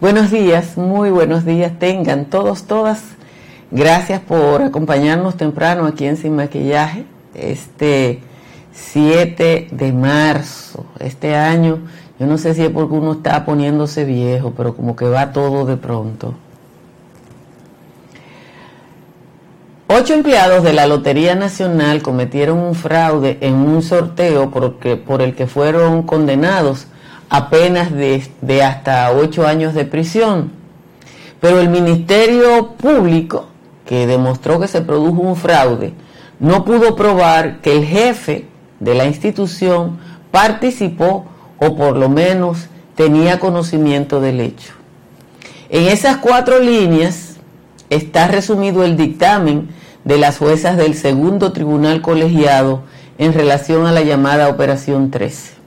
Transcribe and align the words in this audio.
Buenos 0.00 0.30
días, 0.30 0.76
muy 0.76 1.10
buenos 1.10 1.44
días 1.44 1.76
tengan 1.80 2.26
todos, 2.26 2.68
todas. 2.68 3.02
Gracias 3.72 4.20
por 4.20 4.62
acompañarnos 4.62 5.36
temprano 5.36 5.86
aquí 5.86 6.04
en 6.04 6.16
Sin 6.16 6.36
Maquillaje, 6.36 7.04
este 7.34 8.20
7 8.72 9.66
de 9.72 9.92
marzo, 9.92 10.86
este 11.00 11.34
año. 11.34 11.80
Yo 12.20 12.28
no 12.28 12.38
sé 12.38 12.54
si 12.54 12.62
es 12.62 12.70
porque 12.70 12.94
uno 12.94 13.14
está 13.14 13.44
poniéndose 13.44 14.04
viejo, 14.04 14.52
pero 14.56 14.76
como 14.76 14.94
que 14.94 15.06
va 15.06 15.32
todo 15.32 15.66
de 15.66 15.76
pronto. 15.76 16.34
Ocho 19.88 20.14
empleados 20.14 20.62
de 20.62 20.74
la 20.74 20.86
Lotería 20.86 21.34
Nacional 21.34 22.02
cometieron 22.02 22.58
un 22.58 22.76
fraude 22.76 23.38
en 23.40 23.54
un 23.54 23.82
sorteo 23.82 24.48
por, 24.52 24.76
por 25.00 25.22
el 25.22 25.34
que 25.34 25.48
fueron 25.48 26.04
condenados 26.04 26.86
a 27.28 27.50
penas 27.50 27.92
de, 27.92 28.26
de 28.40 28.62
hasta 28.62 29.10
ocho 29.12 29.46
años 29.46 29.74
de 29.74 29.84
prisión. 29.84 30.52
Pero 31.40 31.60
el 31.60 31.68
Ministerio 31.68 32.72
Público, 32.72 33.46
que 33.86 34.06
demostró 34.06 34.58
que 34.58 34.68
se 34.68 34.82
produjo 34.82 35.22
un 35.22 35.36
fraude, 35.36 35.94
no 36.40 36.64
pudo 36.64 36.96
probar 36.96 37.60
que 37.60 37.76
el 37.76 37.84
jefe 37.84 38.46
de 38.80 38.94
la 38.94 39.06
institución 39.06 39.98
participó 40.30 41.26
o 41.58 41.76
por 41.76 41.96
lo 41.96 42.08
menos 42.08 42.68
tenía 42.94 43.38
conocimiento 43.38 44.20
del 44.20 44.40
hecho. 44.40 44.72
En 45.68 45.88
esas 45.88 46.18
cuatro 46.18 46.60
líneas 46.60 47.36
está 47.90 48.28
resumido 48.28 48.84
el 48.84 48.96
dictamen 48.96 49.68
de 50.04 50.18
las 50.18 50.38
juezas 50.38 50.76
del 50.76 50.94
segundo 50.94 51.52
tribunal 51.52 52.00
colegiado 52.00 52.82
en 53.18 53.32
relación 53.32 53.86
a 53.86 53.92
la 53.92 54.02
llamada 54.02 54.48
Operación 54.48 55.10
13. 55.10 55.57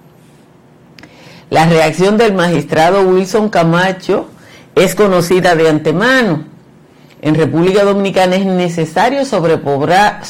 La 1.52 1.66
reacción 1.66 2.18
del 2.18 2.34
magistrado 2.34 3.02
Wilson 3.02 3.50
Camacho 3.50 4.30
es 4.74 4.96
conocida 4.96 5.54
de 5.54 5.68
antemano. 5.68 6.46
En 7.22 7.36
República 7.36 7.84
Dominicana 7.84 8.38
es 8.38 8.46
necesario 8.46 9.26
sobreprobar 9.26 10.22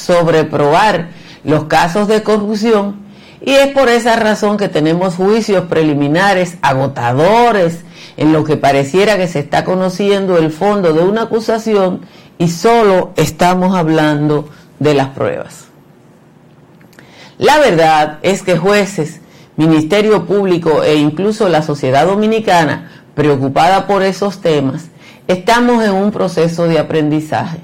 los 1.43 1.65
casos 1.65 2.07
de 2.07 2.23
corrupción 2.23 2.95
y 3.39 3.51
es 3.51 3.67
por 3.67 3.87
esa 3.87 4.15
razón 4.15 4.57
que 4.57 4.67
tenemos 4.67 5.13
juicios 5.13 5.65
preliminares 5.65 6.57
agotadores 6.63 7.81
en 8.17 8.33
lo 8.33 8.43
que 8.43 8.57
pareciera 8.57 9.15
que 9.15 9.27
se 9.27 9.41
está 9.41 9.63
conociendo 9.63 10.39
el 10.39 10.49
fondo 10.51 10.91
de 10.91 11.03
una 11.03 11.21
acusación 11.23 12.01
y 12.39 12.47
solo 12.49 13.11
estamos 13.15 13.75
hablando 13.77 14.49
de 14.79 14.95
las 14.95 15.09
pruebas. 15.09 15.65
La 17.37 17.59
verdad 17.59 18.17
es 18.23 18.41
que 18.41 18.57
jueces, 18.57 19.20
Ministerio 19.57 20.25
Público 20.25 20.83
e 20.83 20.95
incluso 20.95 21.49
la 21.49 21.61
sociedad 21.61 22.05
dominicana, 22.05 22.91
preocupada 23.13 23.85
por 23.87 24.03
esos 24.03 24.41
temas, 24.41 24.89
estamos 25.27 25.83
en 25.83 25.91
un 25.91 26.11
proceso 26.11 26.67
de 26.67 26.79
aprendizaje. 26.79 27.59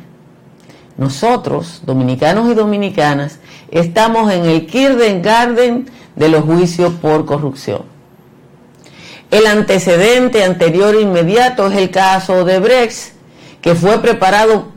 Nosotros, 0.97 1.81
dominicanos 1.85 2.49
y 2.51 2.55
dominicanas, 2.55 3.39
estamos 3.69 4.31
en 4.31 4.45
el 4.45 5.21
Garden 5.21 5.89
de 6.15 6.29
los 6.29 6.43
juicios 6.43 6.93
por 6.93 7.25
corrupción. 7.25 7.83
El 9.29 9.45
antecedente 9.45 10.43
anterior 10.43 10.95
inmediato 10.95 11.67
es 11.67 11.77
el 11.77 11.91
caso 11.91 12.43
de 12.45 12.59
Brex, 12.59 13.13
que 13.61 13.75
fue 13.75 14.01
preparado 14.01 14.69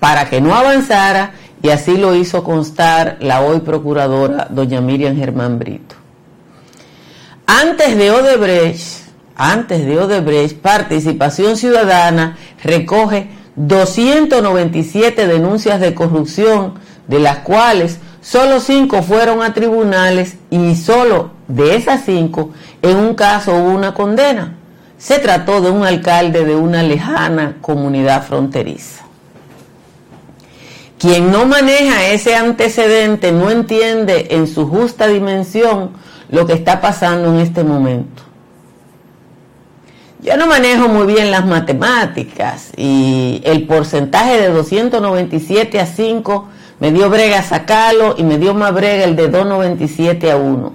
para 0.00 0.28
que 0.28 0.40
no 0.40 0.54
avanzara 0.54 1.34
y 1.62 1.70
así 1.70 1.96
lo 1.96 2.14
hizo 2.14 2.44
constar 2.44 3.18
la 3.20 3.40
hoy 3.42 3.60
procuradora 3.60 4.48
doña 4.50 4.80
Miriam 4.80 5.16
Germán 5.16 5.58
Brito. 5.58 6.03
Antes 7.46 7.98
de 7.98 8.10
Odebrecht, 8.10 9.04
antes 9.36 9.84
de 9.84 9.98
Odebrecht, 9.98 10.56
Participación 10.60 11.58
Ciudadana 11.58 12.38
recoge 12.62 13.28
297 13.56 15.26
denuncias 15.26 15.78
de 15.78 15.94
corrupción, 15.94 16.74
de 17.06 17.18
las 17.18 17.38
cuales 17.38 17.98
solo 18.22 18.60
cinco 18.60 19.02
fueron 19.02 19.42
a 19.42 19.52
tribunales 19.52 20.36
y 20.48 20.74
solo 20.74 21.32
de 21.46 21.76
esas 21.76 22.06
cinco 22.06 22.50
en 22.80 22.96
un 22.96 23.14
caso 23.14 23.54
hubo 23.54 23.68
una 23.68 23.92
condena. 23.92 24.54
Se 24.96 25.18
trató 25.18 25.60
de 25.60 25.70
un 25.70 25.84
alcalde 25.84 26.46
de 26.46 26.56
una 26.56 26.82
lejana 26.82 27.56
comunidad 27.60 28.24
fronteriza. 28.24 29.04
Quien 30.98 31.30
no 31.30 31.44
maneja 31.44 32.06
ese 32.06 32.34
antecedente 32.34 33.32
no 33.32 33.50
entiende 33.50 34.28
en 34.30 34.46
su 34.46 34.66
justa 34.66 35.06
dimensión 35.06 35.90
lo 36.28 36.46
que 36.46 36.54
está 36.54 36.80
pasando 36.80 37.34
en 37.34 37.40
este 37.40 37.64
momento. 37.64 38.22
Yo 40.20 40.36
no 40.38 40.46
manejo 40.46 40.88
muy 40.88 41.06
bien 41.06 41.30
las 41.30 41.44
matemáticas 41.44 42.72
y 42.76 43.42
el 43.44 43.66
porcentaje 43.66 44.40
de 44.40 44.48
297 44.48 45.80
a 45.80 45.86
5 45.86 46.48
me 46.80 46.92
dio 46.92 47.10
brega 47.10 47.42
sacarlo 47.42 48.14
y 48.16 48.22
me 48.22 48.38
dio 48.38 48.54
más 48.54 48.72
brega 48.72 49.04
el 49.04 49.16
de 49.16 49.28
297 49.28 50.30
a 50.30 50.36
1. 50.36 50.72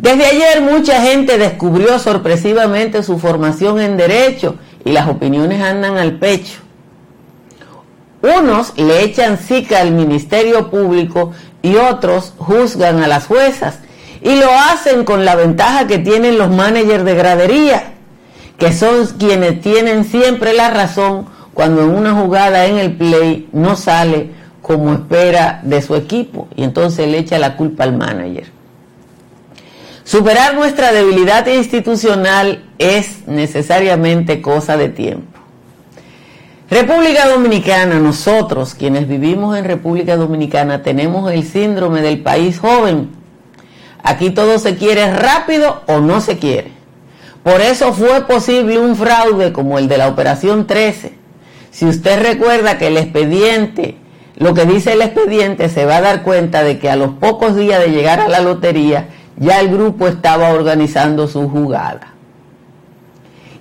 Desde 0.02 0.26
ayer 0.26 0.62
mucha 0.62 1.00
gente 1.00 1.38
descubrió 1.38 2.00
sorpresivamente 2.00 3.04
su 3.04 3.20
formación 3.20 3.80
en 3.80 3.98
derecho 3.98 4.56
y 4.84 4.94
las 4.94 5.08
opiniones 5.08 5.62
andan 5.62 6.00
al 6.00 6.18
pecho. 6.18 6.60
Unos 8.24 8.76
le 8.78 9.04
echan 9.04 9.38
cica 9.38 9.80
al 9.80 9.92
Ministerio 9.92 10.72
Público 10.72 11.34
y 11.62 11.76
otros 11.76 12.34
juzgan 12.40 13.04
a 13.04 13.08
las 13.08 13.28
juezas 13.28 13.78
y 14.24 14.36
lo 14.38 14.52
hacen 14.52 15.06
con 15.06 15.24
la 15.24 15.36
ventaja 15.36 15.86
que 15.86 16.00
tienen 16.00 16.40
los 16.40 16.50
managers 16.50 17.06
de 17.06 17.14
gradería 17.14 17.94
que 18.58 18.74
son 18.74 19.06
quienes 19.20 19.62
tienen 19.62 20.04
siempre 20.04 20.54
la 20.54 20.72
razón 20.72 21.28
cuando 21.54 21.84
en 21.84 21.90
una 21.90 22.14
jugada 22.14 22.66
en 22.66 22.78
el 22.78 22.96
play 22.96 23.50
no 23.52 23.76
sale 23.76 24.32
como 24.64 24.94
espera 24.94 25.62
de 25.64 25.80
su 25.84 25.96
equipo 25.96 26.48
y 26.56 26.64
entonces 26.64 27.08
le 27.08 27.20
echa 27.20 27.38
la 27.38 27.56
culpa 27.56 27.84
al 27.84 27.96
manager. 27.98 28.61
Superar 30.12 30.56
nuestra 30.56 30.92
debilidad 30.92 31.48
institucional 31.48 32.66
es 32.80 33.26
necesariamente 33.28 34.42
cosa 34.42 34.76
de 34.76 34.90
tiempo. 34.90 35.40
República 36.70 37.30
Dominicana, 37.30 37.98
nosotros 37.98 38.76
quienes 38.76 39.08
vivimos 39.08 39.58
en 39.58 39.64
República 39.64 40.18
Dominicana 40.18 40.84
tenemos 40.84 41.32
el 41.32 41.48
síndrome 41.48 42.02
del 42.02 42.20
país 42.20 42.60
joven. 42.60 43.12
Aquí 44.04 44.32
todo 44.32 44.60
se 44.60 44.76
quiere 44.76 45.14
rápido 45.14 45.82
o 45.88 46.02
no 46.02 46.20
se 46.20 46.38
quiere. 46.38 46.72
Por 47.42 47.62
eso 47.62 47.94
fue 47.94 48.28
posible 48.28 48.80
un 48.80 48.98
fraude 48.98 49.54
como 49.54 49.80
el 49.80 49.88
de 49.88 49.98
la 49.98 50.10
Operación 50.10 50.68
13. 50.68 51.14
Si 51.70 51.86
usted 51.86 52.22
recuerda 52.22 52.78
que 52.78 52.88
el 52.88 52.98
expediente, 52.98 53.96
lo 54.36 54.54
que 54.54 54.66
dice 54.66 54.92
el 54.92 55.04
expediente, 55.04 55.70
se 55.70 55.86
va 55.86 55.96
a 55.96 56.02
dar 56.02 56.24
cuenta 56.24 56.64
de 56.64 56.80
que 56.80 56.90
a 56.90 56.98
los 56.98 57.12
pocos 57.12 57.56
días 57.56 57.80
de 57.80 57.92
llegar 57.92 58.20
a 58.20 58.28
la 58.28 58.42
lotería, 58.42 59.08
ya 59.38 59.60
el 59.60 59.70
grupo 59.70 60.08
estaba 60.08 60.50
organizando 60.50 61.28
su 61.28 61.50
jugada. 61.50 62.14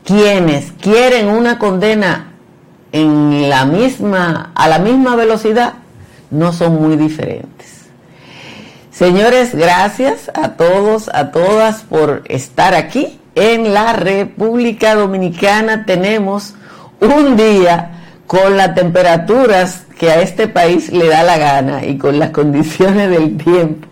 Quienes 0.04 0.72
quieren 0.72 1.28
una 1.28 1.58
condena 1.58 2.32
en 2.92 3.48
la 3.48 3.64
misma, 3.64 4.52
a 4.54 4.68
la 4.68 4.78
misma 4.78 5.16
velocidad, 5.16 5.74
no 6.30 6.52
son 6.52 6.80
muy 6.82 6.96
diferentes. 6.96 7.86
Señores, 8.90 9.54
gracias 9.54 10.30
a 10.34 10.52
todos, 10.52 11.08
a 11.12 11.30
todas 11.30 11.82
por 11.82 12.22
estar 12.26 12.74
aquí 12.74 13.20
en 13.34 13.72
la 13.72 13.92
República 13.92 14.94
Dominicana 14.94 15.86
tenemos 15.86 16.54
un 17.00 17.36
día 17.36 17.92
con 18.26 18.56
las 18.56 18.74
temperaturas 18.74 19.86
que 19.98 20.10
a 20.10 20.20
este 20.20 20.48
país 20.48 20.92
le 20.92 21.08
da 21.08 21.22
la 21.22 21.38
gana 21.38 21.84
y 21.84 21.96
con 21.96 22.18
las 22.18 22.30
condiciones 22.30 23.10
del 23.10 23.36
tiempo 23.36 23.88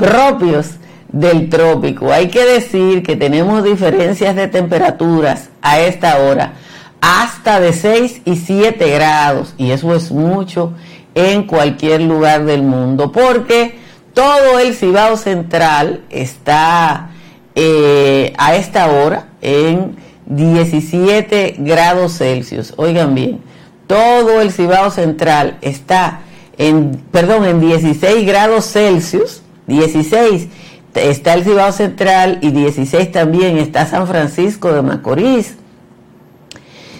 propios 0.00 0.70
del 1.12 1.48
trópico. 1.48 2.12
Hay 2.12 2.28
que 2.28 2.44
decir 2.44 3.02
que 3.02 3.16
tenemos 3.16 3.64
diferencias 3.64 4.36
de 4.36 4.48
temperaturas 4.48 5.50
a 5.62 5.80
esta 5.80 6.18
hora 6.18 6.54
hasta 7.00 7.60
de 7.60 7.72
6 7.72 8.22
y 8.24 8.36
7 8.36 8.90
grados 8.90 9.54
y 9.56 9.70
eso 9.70 9.94
es 9.94 10.10
mucho 10.10 10.74
en 11.14 11.44
cualquier 11.44 12.02
lugar 12.02 12.44
del 12.44 12.62
mundo 12.62 13.10
porque 13.10 13.78
todo 14.12 14.58
el 14.58 14.74
Cibao 14.74 15.16
Central 15.16 16.02
está 16.10 17.10
eh, 17.54 18.32
a 18.36 18.54
esta 18.54 18.90
hora 18.90 19.28
en 19.40 19.96
17 20.26 21.56
grados 21.58 22.18
Celsius. 22.18 22.74
Oigan 22.76 23.14
bien, 23.14 23.40
todo 23.86 24.40
el 24.40 24.52
Cibao 24.52 24.90
Central 24.90 25.58
está 25.62 26.20
en, 26.58 27.02
perdón, 27.10 27.46
en 27.46 27.60
16 27.60 28.26
grados 28.26 28.70
Celsius, 28.70 29.42
16 29.66 30.48
está 30.94 31.34
el 31.34 31.44
Cibao 31.44 31.72
Central 31.72 32.38
y 32.40 32.50
16 32.50 33.12
también 33.12 33.58
está 33.58 33.86
San 33.86 34.06
Francisco 34.06 34.72
de 34.72 34.82
Macorís. 34.82 35.56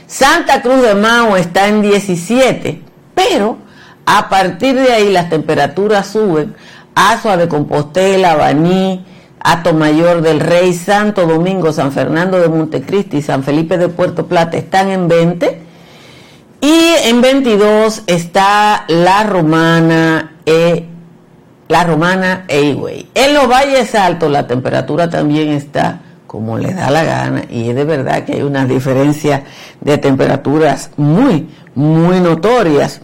Santa 0.07 0.61
Cruz 0.61 0.83
de 0.83 0.95
Mao 0.95 1.37
está 1.37 1.69
en 1.69 1.83
17, 1.83 2.83
pero 3.15 3.59
a 4.07 4.29
partir 4.29 4.75
de 4.75 4.93
ahí 4.93 5.11
las 5.11 5.31
temperaturas 5.31 6.09
suben. 6.09 6.55
Azua 6.95 7.37
de 7.37 7.49
Compostela, 7.49 8.35
Baní, 8.35 9.05
Mayor 9.75 10.21
del 10.23 10.41
Rey, 10.41 10.75
Santo 10.75 11.27
Domingo, 11.27 11.73
San 11.73 11.93
Fernando 11.93 12.41
de 12.41 12.49
Montecristi 12.49 13.19
y 13.19 13.23
San 13.23 13.45
Felipe 13.45 13.79
de 13.79 13.89
Puerto 13.89 14.27
Plata 14.27 14.57
están 14.57 14.89
en 14.89 15.09
20. 15.09 15.63
Y 16.61 16.95
en 17.05 17.21
22 17.21 18.03
está 18.07 18.85
La 18.89 19.23
Romana, 19.23 20.37
e, 20.45 20.90
La 21.71 21.85
Romana 21.85 22.45
e 22.49 22.63
Higüey. 22.63 23.09
En 23.15 23.33
los 23.33 23.49
valles 23.49 23.95
altos 23.95 24.29
la 24.29 24.47
temperatura 24.49 25.09
también 25.09 25.51
está 25.51 26.01
como 26.27 26.59
le 26.59 26.75
da 26.75 26.91
la 26.91 27.05
gana 27.05 27.45
y 27.49 27.69
es 27.69 27.77
de 27.77 27.85
verdad 27.85 28.25
que 28.25 28.33
hay 28.33 28.43
una 28.43 28.67
diferencia 28.67 29.45
de 29.81 29.97
temperaturas 29.97 30.91
muy, 30.97 31.49
muy 31.77 32.19
notorias. 32.19 33.01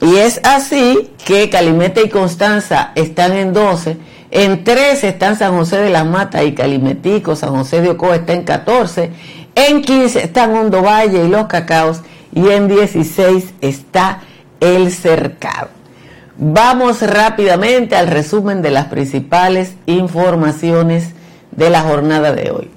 Y 0.00 0.16
es 0.18 0.40
así 0.44 1.10
que 1.24 1.50
Calimete 1.50 2.04
y 2.04 2.08
Constanza 2.08 2.92
están 2.94 3.32
en 3.32 3.52
12 3.52 3.96
en 4.30 4.62
13 4.62 5.08
están 5.08 5.36
San 5.36 5.56
José 5.56 5.78
de 5.78 5.90
las 5.90 6.06
Matas 6.06 6.44
y 6.44 6.54
Calimetico, 6.54 7.34
San 7.34 7.56
José 7.56 7.80
de 7.80 7.90
Ocoa 7.90 8.14
está 8.14 8.34
en 8.34 8.44
14, 8.44 9.10
en 9.56 9.82
15 9.82 10.22
están 10.22 10.54
Hondo 10.54 10.80
Valle 10.80 11.24
y 11.24 11.28
Los 11.28 11.46
Cacaos 11.46 12.02
y 12.32 12.48
en 12.50 12.68
16 12.68 13.54
está 13.60 14.20
El 14.60 14.92
Cercado. 14.92 15.75
Vamos 16.38 17.00
rápidamente 17.00 17.96
al 17.96 18.08
resumen 18.08 18.60
de 18.60 18.70
las 18.70 18.86
principales 18.86 19.72
informaciones 19.86 21.14
de 21.52 21.70
la 21.70 21.80
jornada 21.80 22.32
de 22.32 22.50
hoy. 22.50 22.70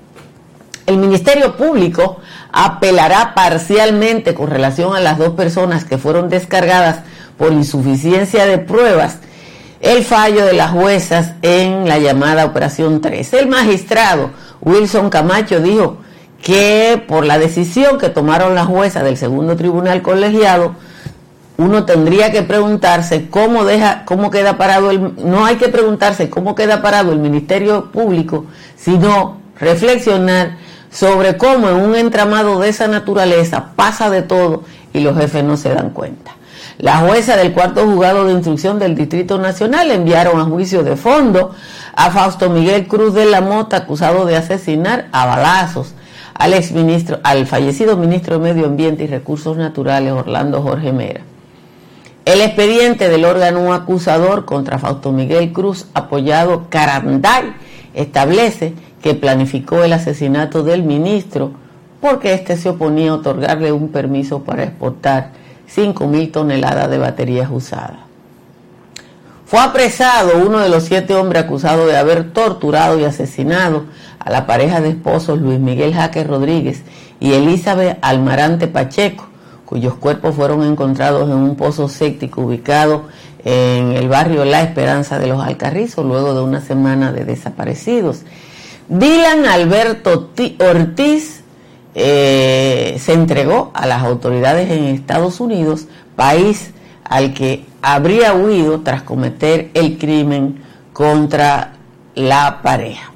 El 0.85 0.97
Ministerio 0.97 1.57
Público 1.57 2.19
apelará 2.53 3.33
parcialmente 3.35 4.33
con 4.33 4.49
relación 4.49 4.95
a 4.95 5.01
las 5.01 5.17
dos 5.17 5.31
personas 5.31 5.83
que 5.83 5.97
fueron 5.97 6.29
descargadas 6.29 7.01
por 7.37 7.51
insuficiencia 7.51 8.45
de 8.45 8.59
pruebas 8.59 9.17
el 9.81 10.03
fallo 10.03 10.45
de 10.45 10.53
las 10.53 10.71
juezas 10.71 11.33
en 11.41 11.87
la 11.87 11.99
llamada 11.99 12.45
Operación 12.45 13.01
3. 13.01 13.33
El 13.33 13.47
magistrado 13.47 14.31
Wilson 14.61 15.09
Camacho 15.09 15.59
dijo 15.59 15.97
que 16.41 17.01
por 17.07 17.25
la 17.25 17.37
decisión 17.37 17.97
que 17.97 18.09
tomaron 18.09 18.55
las 18.55 18.67
juezas 18.67 19.03
del 19.03 19.17
segundo 19.17 19.55
tribunal 19.55 20.01
colegiado, 20.01 20.75
uno 21.59 21.83
tendría 21.83 22.31
que 22.31 22.41
preguntarse 22.41 23.27
cómo 23.29 23.65
deja, 23.65 24.05
cómo 24.05 24.31
queda 24.31 24.57
parado 24.57 24.91
el, 24.91 25.13
no 25.17 25.45
hay 25.45 25.57
que 25.57 25.67
preguntarse 25.67 26.29
cómo 26.29 26.55
queda 26.55 26.81
parado 26.81 27.11
el 27.11 27.19
Ministerio 27.19 27.91
Público, 27.91 28.45
sino 28.77 29.41
reflexionar 29.59 30.55
sobre 30.89 31.35
cómo 31.35 31.67
en 31.67 31.75
un 31.75 31.95
entramado 31.95 32.61
de 32.61 32.69
esa 32.69 32.87
naturaleza 32.87 33.71
pasa 33.75 34.09
de 34.09 34.21
todo 34.21 34.63
y 34.93 35.01
los 35.01 35.17
jefes 35.17 35.43
no 35.43 35.57
se 35.57 35.73
dan 35.73 35.89
cuenta. 35.89 36.31
La 36.77 36.99
jueza 36.99 37.35
del 37.35 37.51
cuarto 37.51 37.85
juzgado 37.85 38.25
de 38.25 38.31
instrucción 38.31 38.79
del 38.79 38.95
Distrito 38.95 39.37
Nacional 39.37 39.91
enviaron 39.91 40.39
a 40.39 40.45
juicio 40.45 40.81
de 40.83 40.95
fondo 40.95 41.53
a 41.93 42.09
Fausto 42.09 42.49
Miguel 42.49 42.87
Cruz 42.87 43.13
de 43.13 43.25
la 43.25 43.41
Mota, 43.41 43.75
acusado 43.75 44.25
de 44.25 44.37
asesinar 44.37 45.09
a 45.11 45.25
balazos 45.25 45.93
al 46.35 46.53
exministro, 46.53 47.19
al 47.23 47.45
fallecido 47.47 47.97
ministro 47.97 48.39
de 48.39 48.53
Medio 48.53 48.65
Ambiente 48.65 49.03
y 49.03 49.07
Recursos 49.07 49.57
Naturales, 49.57 50.13
Orlando 50.13 50.61
Jorge 50.61 50.93
Mera. 50.93 51.19
El 52.29 52.41
expediente 52.41 53.09
del 53.09 53.25
órgano 53.25 53.73
acusador 53.73 54.45
contra 54.45 54.77
Fausto 54.77 55.11
Miguel 55.11 55.51
Cruz, 55.51 55.87
apoyado 55.95 56.67
Caranday, 56.69 57.55
establece 57.95 58.75
que 59.01 59.15
planificó 59.15 59.83
el 59.83 59.93
asesinato 59.93 60.61
del 60.61 60.83
ministro 60.83 61.53
porque 61.99 62.35
éste 62.35 62.55
se 62.55 62.69
oponía 62.69 63.09
a 63.09 63.15
otorgarle 63.15 63.71
un 63.71 63.89
permiso 63.89 64.43
para 64.43 64.61
exportar 64.61 65.31
5.000 65.75 66.31
toneladas 66.31 66.91
de 66.91 66.99
baterías 66.99 67.49
usadas. 67.51 67.97
Fue 69.47 69.59
apresado 69.59 70.37
uno 70.45 70.59
de 70.59 70.69
los 70.69 70.83
siete 70.83 71.15
hombres 71.15 71.45
acusados 71.45 71.87
de 71.87 71.97
haber 71.97 72.31
torturado 72.31 72.99
y 72.99 73.05
asesinado 73.05 73.85
a 74.19 74.29
la 74.29 74.45
pareja 74.45 74.81
de 74.81 74.89
esposos 74.89 75.41
Luis 75.41 75.59
Miguel 75.59 75.95
Jaque 75.95 76.23
Rodríguez 76.23 76.83
y 77.19 77.33
Elizabeth 77.33 77.97
Almarante 78.03 78.67
Pacheco, 78.67 79.29
cuyos 79.69 79.93
cuerpos 79.93 80.33
fueron 80.33 80.63
encontrados 80.63 81.29
en 81.29 81.35
un 81.35 81.55
pozo 81.55 81.87
séptico 81.89 82.41
ubicado 82.41 83.03
en 83.45 83.91
el 83.91 84.09
barrio 84.09 84.43
La 84.43 84.63
Esperanza 84.63 85.19
de 85.19 85.27
los 85.27 85.43
Alcarrizos 85.43 86.03
luego 86.03 86.33
de 86.33 86.41
una 86.41 86.59
semana 86.59 87.11
de 87.11 87.23
desaparecidos. 87.23 88.23
Dylan 88.87 89.45
Alberto 89.45 90.31
Ortiz 90.57 91.43
eh, 91.93 92.97
se 92.99 93.13
entregó 93.13 93.69
a 93.75 93.85
las 93.85 94.01
autoridades 94.01 94.71
en 94.71 94.85
Estados 94.85 95.39
Unidos, 95.39 95.85
país 96.15 96.71
al 97.03 97.35
que 97.35 97.63
habría 97.83 98.33
huido 98.33 98.79
tras 98.81 99.03
cometer 99.03 99.69
el 99.75 99.99
crimen 99.99 100.63
contra 100.93 101.73
la 102.15 102.63
pareja. 102.63 103.11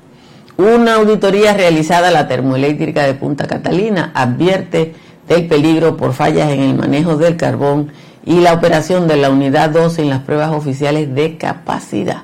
Una 0.58 0.98
auditoría 0.98 1.56
realizada 1.56 2.10
a 2.10 2.12
la 2.12 2.28
termoeléctrica 2.28 3.06
de 3.06 3.16
Punta 3.16 3.48
Catalina 3.48 4.12
advierte 4.14 4.94
del 5.28 5.48
peligro 5.48 5.98
por 5.98 6.14
fallas 6.14 6.52
en 6.52 6.62
el 6.62 6.76
manejo 6.76 7.18
del 7.18 7.38
carbón 7.38 7.92
y 8.26 8.40
la 8.40 8.54
operación 8.54 9.08
de 9.08 9.18
la 9.18 9.30
unidad 9.30 9.70
12 9.70 10.02
en 10.02 10.10
las 10.10 10.20
pruebas 10.22 10.52
oficiales 10.52 11.14
de 11.14 11.38
capacidad. 11.38 12.24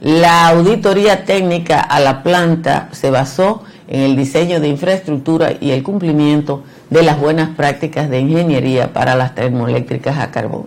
La 0.00 0.48
auditoría 0.48 1.24
técnica 1.24 1.80
a 1.80 2.00
la 2.00 2.22
planta 2.22 2.88
se 2.92 3.10
basó 3.10 3.62
en 3.86 4.00
el 4.00 4.16
diseño 4.16 4.58
de 4.58 4.68
infraestructura 4.68 5.52
y 5.60 5.70
el 5.70 5.82
cumplimiento 5.82 6.64
de 6.90 7.02
las 7.02 7.20
buenas 7.20 7.50
prácticas 7.50 8.10
de 8.10 8.20
ingeniería 8.20 8.92
para 8.92 9.14
las 9.14 9.34
termoeléctricas 9.34 10.18
a 10.18 10.30
carbón. 10.30 10.66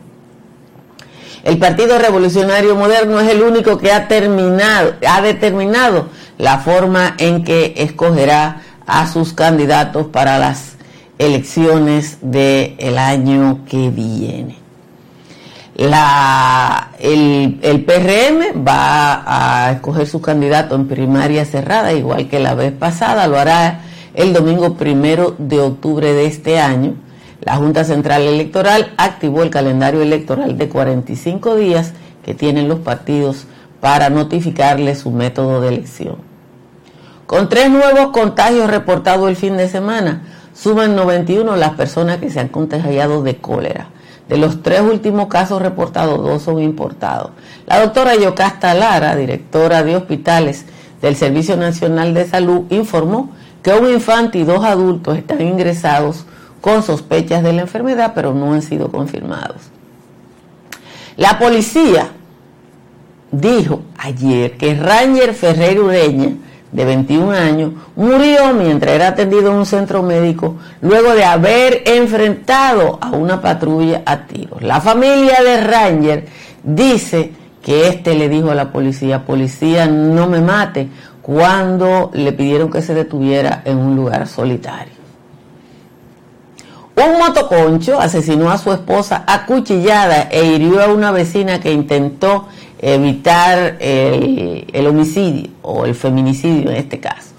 El 1.43 1.59
Partido 1.59 1.99
Revolucionario 1.99 2.75
Moderno 2.75 3.19
es 3.19 3.29
el 3.29 3.43
único 3.43 3.77
que 3.77 3.91
ha, 3.91 4.07
terminado, 4.07 4.93
ha 5.07 5.21
determinado 5.21 6.07
la 6.37 6.59
forma 6.59 7.15
en 7.17 7.43
que 7.43 7.73
escogerá 7.77 8.61
a 8.87 9.05
sus 9.11 9.33
candidatos 9.33 10.07
para 10.07 10.39
las 10.39 10.74
elecciones 11.17 12.17
del 12.21 12.97
año 12.97 13.59
que 13.69 13.89
viene. 13.89 14.57
La, 15.75 16.91
el, 16.99 17.59
el, 17.61 17.83
PRM 17.83 18.65
va 18.65 19.23
a 19.25 19.71
escoger 19.73 20.07
su 20.07 20.21
candidato 20.21 20.75
en 20.75 20.87
primaria 20.87 21.43
cerrada, 21.43 21.91
igual 21.91 22.29
que 22.29 22.39
la 22.39 22.55
vez 22.55 22.71
pasada, 22.71 23.27
lo 23.27 23.37
hará 23.37 23.81
el 24.13 24.31
domingo 24.31 24.75
primero 24.75 25.35
de 25.37 25.59
octubre 25.59 26.13
de 26.13 26.27
este 26.27 26.59
año. 26.59 26.95
La 27.41 27.57
Junta 27.57 27.83
Central 27.83 28.21
Electoral 28.23 28.93
activó 28.97 29.43
el 29.43 29.49
calendario 29.49 30.01
electoral 30.01 30.57
de 30.57 30.69
45 30.69 31.57
días 31.57 31.91
que 32.23 32.33
tienen 32.33 32.69
los 32.69 32.79
partidos 32.79 33.45
para 33.81 34.09
notificarle 34.09 34.95
su 34.95 35.11
método 35.11 35.59
de 35.59 35.67
elección. 35.67 36.15
Con 37.27 37.49
tres 37.49 37.69
nuevos 37.69 38.11
contagios 38.11 38.69
reportados 38.69 39.27
el 39.29 39.35
fin 39.35 39.57
de 39.57 39.67
semana, 39.67 40.23
suman 40.55 40.95
91 40.95 41.55
las 41.57 41.71
personas 41.71 42.17
que 42.17 42.31
se 42.31 42.39
han 42.39 42.47
contagiado 42.47 43.21
de 43.21 43.37
cólera. 43.37 43.89
De 44.27 44.37
los 44.37 44.63
tres 44.63 44.81
últimos 44.81 45.27
casos 45.27 45.61
reportados, 45.61 46.23
dos 46.23 46.41
son 46.41 46.59
importados. 46.59 47.31
La 47.67 47.79
doctora 47.81 48.15
Yocasta 48.15 48.73
Lara, 48.73 49.15
directora 49.15 49.83
de 49.83 49.95
hospitales 49.95 50.65
del 51.01 51.15
Servicio 51.15 51.57
Nacional 51.57 52.15
de 52.15 52.27
Salud, 52.27 52.63
informó 52.71 53.29
que 53.61 53.73
un 53.73 53.89
infante 53.89 54.39
y 54.39 54.43
dos 54.43 54.63
adultos 54.63 55.17
están 55.17 55.41
ingresados 55.41 56.25
con 56.61 56.81
sospechas 56.81 57.43
de 57.43 57.53
la 57.53 57.61
enfermedad, 57.61 58.13
pero 58.15 58.33
no 58.33 58.53
han 58.53 58.63
sido 58.63 58.91
confirmados. 58.91 59.57
La 61.17 61.37
policía 61.37 62.09
dijo 63.31 63.81
ayer 63.97 64.57
que 64.57 64.73
Ranger 64.73 65.33
Ferrer 65.33 65.79
Ureña 65.79 66.31
de 66.71 66.85
21 66.85 67.31
años, 67.31 67.71
murió 67.95 68.53
mientras 68.53 68.93
era 68.93 69.09
atendido 69.09 69.51
en 69.51 69.57
un 69.57 69.65
centro 69.65 70.03
médico 70.03 70.55
luego 70.81 71.13
de 71.13 71.23
haber 71.23 71.83
enfrentado 71.85 72.97
a 73.01 73.11
una 73.11 73.41
patrulla 73.41 74.01
a 74.05 74.25
tiros. 74.25 74.61
La 74.61 74.81
familia 74.81 75.41
de 75.43 75.61
Ranger 75.61 76.27
dice 76.63 77.31
que 77.61 77.87
este 77.87 78.15
le 78.15 78.29
dijo 78.29 78.51
a 78.51 78.55
la 78.55 78.71
policía, 78.71 79.25
policía 79.25 79.87
no 79.87 80.27
me 80.27 80.41
mate, 80.41 80.89
cuando 81.21 82.11
le 82.13 82.33
pidieron 82.33 82.69
que 82.69 82.83
se 82.83 82.93
detuviera 82.93 83.63
en 83.65 83.77
un 83.77 83.95
lugar 83.95 84.27
solitario. 84.27 84.93
Un 86.95 87.17
motoconcho 87.17 87.99
asesinó 87.99 88.51
a 88.51 88.57
su 88.57 88.71
esposa 88.71 89.23
acuchillada 89.27 90.29
e 90.31 90.45
hirió 90.45 90.81
a 90.81 90.93
una 90.93 91.11
vecina 91.11 91.59
que 91.59 91.73
intentó 91.73 92.47
evitar 92.85 93.77
el, 93.79 94.85
homicidio 94.87 95.49
o 95.63 95.85
el 95.85 95.95
feminicidio 95.95 96.69
en 96.69 96.77
este 96.77 96.99
caso. 96.99 97.29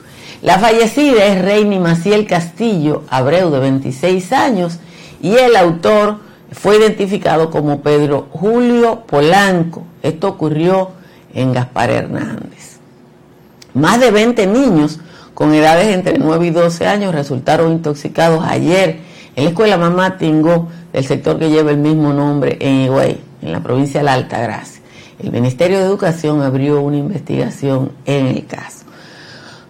La 0.42 0.58
fallecida 0.58 1.24
es 1.24 1.40
Reini 1.40 1.78
Maciel 1.78 2.26
Castillo 2.26 3.04
Abreu, 3.08 3.50
de 3.50 3.60
26 3.60 4.32
años, 4.32 4.80
y 5.22 5.36
el 5.36 5.54
autor 5.54 6.18
fue 6.50 6.78
identificado 6.78 7.50
como 7.50 7.80
Pedro 7.80 8.26
Julio 8.32 9.04
Polanco. 9.06 9.84
Esto 10.02 10.28
ocurrió 10.28 10.90
en 11.32 11.52
Gaspar 11.52 11.90
Hernández. 11.90 12.78
Más 13.72 14.00
de 14.00 14.10
20 14.10 14.48
niños 14.48 14.98
con 15.34 15.54
edades 15.54 15.94
entre 15.94 16.18
9 16.18 16.46
y 16.46 16.50
12 16.50 16.88
años 16.88 17.14
resultaron 17.14 17.70
intoxicados 17.70 18.44
ayer 18.44 18.98
en 19.36 19.44
la 19.44 19.50
escuela 19.50 19.76
Mamá 19.76 20.18
Tingo 20.18 20.68
del 20.92 21.06
sector 21.06 21.38
que 21.38 21.50
lleva 21.50 21.70
el 21.70 21.78
mismo 21.78 22.12
nombre 22.12 22.56
en 22.60 22.80
Higüey, 22.80 23.20
en 23.42 23.52
la 23.52 23.60
provincia 23.60 24.00
de 24.00 24.04
la 24.04 24.14
Altagracia. 24.14 24.75
El 25.18 25.32
Ministerio 25.32 25.78
de 25.78 25.84
Educación 25.84 26.42
abrió 26.42 26.80
una 26.80 26.98
investigación 26.98 27.92
en 28.04 28.26
el 28.26 28.46
caso. 28.46 28.84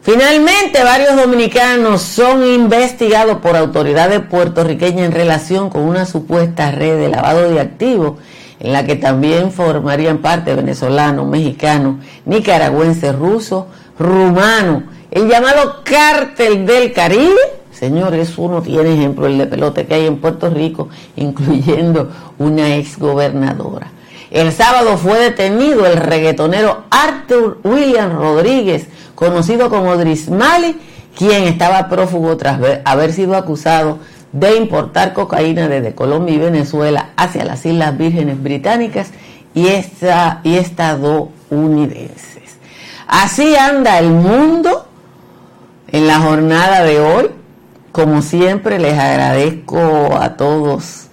Finalmente, 0.03 0.85
varios 0.85 1.17
dominicanos 1.17 2.00
son 2.00 2.45
investigados 2.45 3.38
por 3.38 3.57
autoridades 3.57 4.21
puertorriqueñas 4.21 5.07
en 5.07 5.12
relación 5.12 5.69
con 5.69 5.83
una 5.83 6.07
supuesta 6.07 6.71
red 6.71 6.99
de 6.99 7.09
lavado 7.09 7.50
de 7.50 7.61
activos 7.61 8.19
en 8.61 8.73
la 8.73 8.85
que 8.85 8.97
también 8.97 9.50
formarían 9.50 10.19
parte 10.19 10.55
venezolanos, 10.55 11.26
mexicanos, 11.26 11.97
nicaragüenses, 12.25 13.15
rusos, 13.15 13.65
rumanos, 13.99 14.85
el 15.11 15.29
llamado 15.29 15.83
cártel 15.85 16.67
del 16.67 16.93
Caribe. 16.93 17.41
Señores, 17.73 18.38
uno 18.38 18.62
tiene 18.62 18.95
ejemplo 18.95 19.26
el 19.26 19.38
de 19.38 19.47
pelote 19.47 19.87
que 19.87 19.95
hay 19.95 20.07
en 20.07 20.19
Puerto 20.19 20.50
Rico, 20.50 20.88
incluyendo 21.17 22.11
una 22.38 22.76
exgobernadora. 22.76 23.91
El 24.37 24.52
sábado 24.52 24.99
fue 24.99 25.19
detenido 25.19 25.87
el 25.87 25.97
reggaetonero 25.97 26.85
Arthur 26.90 27.59
William 27.64 28.19
Rodríguez, 28.19 28.87
conocido 29.14 29.71
como 29.71 29.97
Drismali, 29.97 30.78
quien 31.16 31.45
estaba 31.45 31.88
prófugo 31.88 32.37
tras 32.37 32.61
haber 32.85 33.14
sido 33.14 33.35
acusado 33.35 33.99
de 34.33 34.59
importar 34.59 35.14
cocaína 35.14 35.69
desde 35.69 35.95
Colombia 35.95 36.35
y 36.35 36.38
Venezuela 36.38 37.12
hacia 37.16 37.47
las 37.47 37.64
Islas 37.64 37.97
Vírgenes 37.97 38.43
Británicas 38.43 39.09
y, 39.55 39.69
esta, 39.69 40.43
y 40.45 40.57
estadounidenses. 40.57 42.59
Así 43.09 43.57
anda 43.57 43.99
el 43.99 44.11
mundo 44.11 44.87
en 45.88 46.07
la 46.07 46.21
jornada 46.21 46.83
de 46.83 47.00
hoy. 47.00 47.31
Como 47.90 48.21
siempre 48.21 48.78
les 48.78 48.99
agradezco 48.99 50.14
a 50.21 50.37
todos 50.37 51.07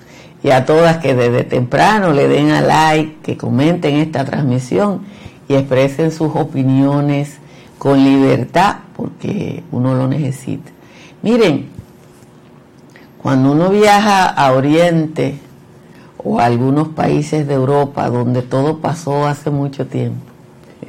y 0.44 0.52
a 0.52 0.66
todas 0.66 0.98
que 0.98 1.16
desde 1.16 1.46
temprano 1.46 2.12
le 2.12 2.28
den 2.28 2.52
a 2.52 2.62
like, 2.62 3.16
que 3.24 3.38
comenten 3.38 3.96
esta 3.96 4.26
transmisión 4.26 5.02
y 5.48 5.56
expresen 5.56 6.12
sus 6.12 6.36
opiniones 6.36 7.38
con 7.78 8.04
libertad, 8.04 8.78
porque 8.96 9.64
uno 9.72 9.96
lo 9.96 10.08
necesita. 10.08 10.70
Miren, 11.22 11.70
cuando 13.22 13.54
uno 13.54 13.70
viaja 13.70 14.26
a 14.26 14.52
Oriente 14.52 15.40
o 16.18 16.40
a 16.40 16.46
algunos 16.46 16.90
países 16.90 17.48
de 17.48 17.54
Europa 17.54 18.10
donde 18.10 18.42
todo 18.42 18.80
pasó 18.80 19.26
hace 19.26 19.50
mucho 19.50 19.88
tiempo, 19.88 20.26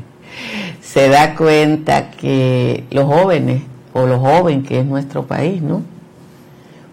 se 0.83 1.09
da 1.09 1.37
cuenta 1.37 2.11
que 2.11 2.85
los 2.91 3.05
jóvenes, 3.05 3.63
o 3.93 4.07
los 4.07 4.19
jóvenes 4.19 4.67
que 4.67 4.81
es 4.81 4.87
nuestro 4.87 5.27
país, 5.27 5.63
¿no? 5.63 5.83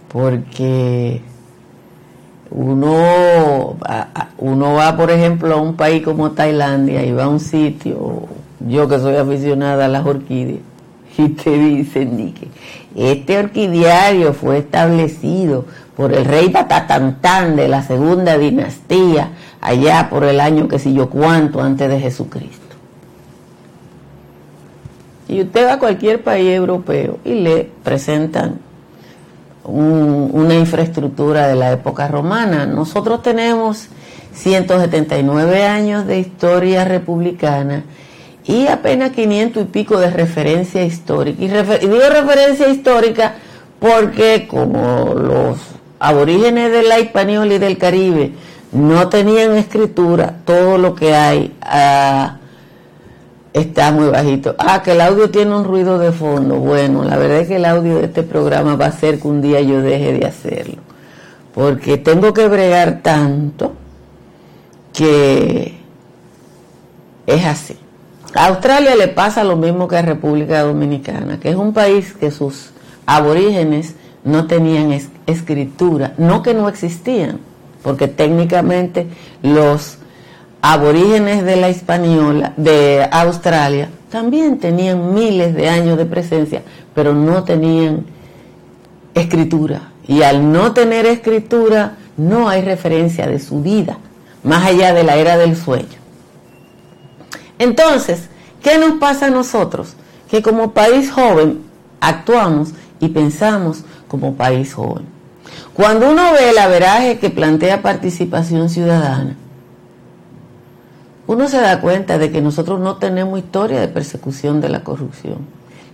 Porque 0.10 1.22
uno, 2.52 3.78
uno 4.38 4.74
va, 4.74 4.96
por 4.98 5.10
ejemplo, 5.10 5.54
a 5.54 5.62
un 5.62 5.76
país 5.76 6.04
como 6.04 6.32
Tailandia 6.32 7.04
y 7.04 7.12
va 7.12 7.24
a 7.24 7.30
un 7.30 7.40
sitio 7.40 8.28
yo 8.68 8.88
que 8.88 9.00
soy 9.00 9.16
aficionada 9.16 9.86
a 9.86 9.88
las 9.88 10.06
orquídeas, 10.06 10.60
y 11.18 11.30
te 11.30 11.58
dicen 11.58 12.34
que 12.34 12.48
este 13.14 13.38
orquidiario 13.38 14.34
fue 14.34 14.60
establecido 14.60 15.66
por 15.96 16.14
el 16.14 16.26
rey 16.26 16.50
Tatatantán 16.50 17.56
de 17.56 17.68
la 17.68 17.84
segunda 17.84 18.38
dinastía, 18.38 19.32
allá 19.62 20.10
por 20.10 20.24
el 20.24 20.40
año 20.40 20.68
que 20.68 20.80
sé 20.80 20.94
yo 20.94 21.10
cuánto 21.10 21.62
antes 21.62 21.90
de 21.90 22.00
Jesucristo. 22.00 22.60
Y 25.28 25.42
usted 25.42 25.66
va 25.66 25.74
a 25.74 25.80
cualquier 25.80 26.24
país 26.24 26.50
europeo 26.50 27.20
y 27.24 27.36
le 27.36 27.70
presentan 27.84 28.60
una 29.64 30.56
infraestructura 30.56 31.48
de 31.48 31.56
la 31.56 31.72
época 31.72 32.08
romana. 32.08 32.66
Nosotros 32.66 33.22
tenemos 33.22 33.88
179 34.34 35.66
años 35.66 36.08
de 36.08 36.20
historia 36.20 36.86
republicana 36.86 37.84
y 38.46 38.68
apenas 38.68 39.12
500 39.12 39.64
y 39.64 39.66
pico 39.66 40.00
de 40.00 40.10
referencia 40.10 40.84
histórica. 40.84 41.44
Y, 41.44 41.48
digo 41.48 42.10
referencia 42.10 42.68
histórica 42.70 43.36
porque 43.80 44.48
como 44.48 45.14
los 45.14 45.60
aborígenes 46.00 46.72
de 46.72 46.84
la 46.84 47.00
Hispaniola 47.00 47.54
y 47.54 47.60
del 47.60 47.78
Caribe 47.78 48.34
no 48.72 49.10
tenían 49.10 49.56
escritura, 49.58 50.38
todo 50.46 50.78
lo 50.78 50.96
que 50.96 51.14
hay 51.14 51.56
ah, 51.62 52.38
está 53.54 53.92
muy 53.92 54.10
bajito. 54.10 54.56
Ah, 54.58 54.82
que 54.84 54.94
el 54.94 55.02
audio 55.02 55.30
tiene 55.30 55.56
un 55.56 55.64
ruido 55.64 56.00
de 56.00 56.12
fondo. 56.12 56.56
Bueno, 56.56 57.04
la 57.04 57.18
verdad 57.18 57.40
es 57.40 57.48
que 57.48 57.58
el 57.58 57.66
audio 57.66 57.98
de 57.98 58.06
este 58.06 58.24
programa 58.24 58.76
va 58.76 58.88
a 58.88 58.92
ser 58.92 59.20
que 59.20 59.28
un 59.28 59.42
día 59.42 59.62
yo 59.62 59.82
deje 59.82 60.14
de 60.14 60.26
hacerlo. 60.26 60.78
Porque 61.54 61.98
tengo 61.98 62.34
que 62.34 62.48
bregar 62.48 63.02
tanto 63.02 63.74
que 64.94 65.78
es 67.28 67.46
así. 67.46 67.78
A 68.34 68.48
Australia 68.48 68.96
le 68.96 69.10
pasa 69.10 69.44
lo 69.44 69.58
mismo 69.58 69.88
que 69.88 69.98
a 69.98 70.02
República 70.02 70.62
Dominicana, 70.62 71.40
que 71.40 71.50
es 71.50 71.56
un 71.56 71.74
país 71.74 72.14
que 72.14 72.32
sus 72.32 72.72
aborígenes 73.06 73.96
no 74.24 74.48
tenían 74.48 74.98
escritura, 75.28 76.14
no 76.18 76.42
que 76.42 76.54
no 76.54 76.70
existían, 76.70 77.40
porque 77.84 78.08
técnicamente 78.08 79.08
los 79.44 79.98
aborígenes 80.62 81.44
de 81.44 81.56
la 81.56 81.70
española 81.70 82.54
de 82.58 83.08
Australia 83.12 83.90
también 84.10 84.60
tenían 84.60 85.14
miles 85.14 85.56
de 85.56 85.70
años 85.70 85.98
de 85.98 86.06
presencia, 86.06 86.62
pero 86.94 87.14
no 87.14 87.44
tenían 87.44 88.06
escritura. 89.14 89.92
Y 90.08 90.22
al 90.24 90.52
no 90.52 90.74
tener 90.74 91.06
escritura, 91.06 91.98
no 92.18 92.50
hay 92.50 92.62
referencia 92.62 93.26
de 93.28 93.40
su 93.40 93.62
vida, 93.62 93.98
más 94.44 94.66
allá 94.66 94.94
de 94.94 95.04
la 95.04 95.16
era 95.16 95.38
del 95.38 95.56
sueño. 95.56 96.00
Entonces, 97.58 98.28
¿qué 98.62 98.78
nos 98.78 99.00
pasa 99.00 99.28
a 99.28 99.30
nosotros? 99.30 99.96
Que 100.30 100.42
como 100.42 100.72
país 100.72 101.12
joven 101.12 101.62
actuamos 102.00 102.72
y 103.00 103.10
pensamos 103.10 103.84
como 104.08 104.36
país 104.36 104.74
joven. 104.74 105.06
Cuando 105.74 106.12
uno 106.12 106.34
ve 106.34 106.50
el 106.50 106.58
averaje 106.58 107.18
que 107.20 107.30
plantea 107.30 107.82
participación 107.82 108.70
ciudadana, 108.70 109.38
uno 111.32 111.48
se 111.48 111.62
da 111.62 111.80
cuenta 111.80 112.18
de 112.18 112.30
que 112.30 112.42
nosotros 112.42 112.82
no 112.82 112.98
tenemos 112.98 113.40
historia 113.40 113.80
de 113.80 113.88
persecución 113.88 114.60
de 114.60 114.68
la 114.68 114.84
corrupción. 114.84 115.38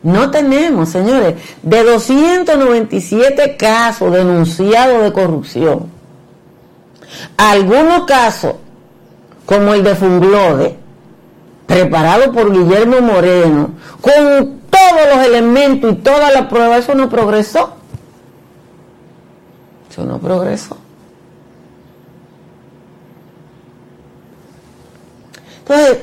No 0.02 0.32
tenemos, 0.32 0.90
señores, 0.90 1.36
de 1.62 1.84
297 1.84 3.56
casos 3.56 4.12
denunciados 4.12 5.04
de 5.04 5.14
corrupción. 5.14 5.92
Algunos 7.38 8.06
casos, 8.06 8.56
como 9.46 9.76
el 9.76 9.84
de 9.84 9.96
Funglode, 9.96 10.76
preparado 11.68 12.32
por 12.32 12.52
Guillermo 12.52 13.02
Moreno, 13.02 13.72
con 14.02 14.62
todos 14.72 15.16
los 15.16 15.24
elementos 15.24 15.92
y 15.92 15.96
todas 15.98 16.34
las 16.34 16.48
pruebas, 16.48 16.80
eso 16.80 16.96
no 16.96 17.10
progresó. 17.10 17.76
Eso 19.92 20.04
no 20.04 20.18
progresó. 20.18 20.78
Entonces, 25.70 25.98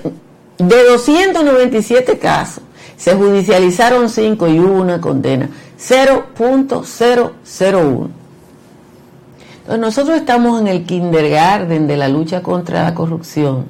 de 0.59 0.85
297 0.85 2.19
casos, 2.19 2.63
se 2.97 3.15
judicializaron 3.15 4.09
5 4.09 4.49
y 4.49 4.61
hubo 4.61 4.81
una 4.81 5.01
condena, 5.01 5.49
0.001. 5.79 8.09
Entonces, 9.61 9.81
nosotros 9.81 10.19
estamos 10.19 10.61
en 10.61 10.69
el 10.69 10.85
kindergarten 10.85 11.87
de 11.87 11.97
la 11.97 12.09
lucha 12.09 12.43
contra 12.43 12.85
la 12.85 12.95
corrupción 12.95 13.65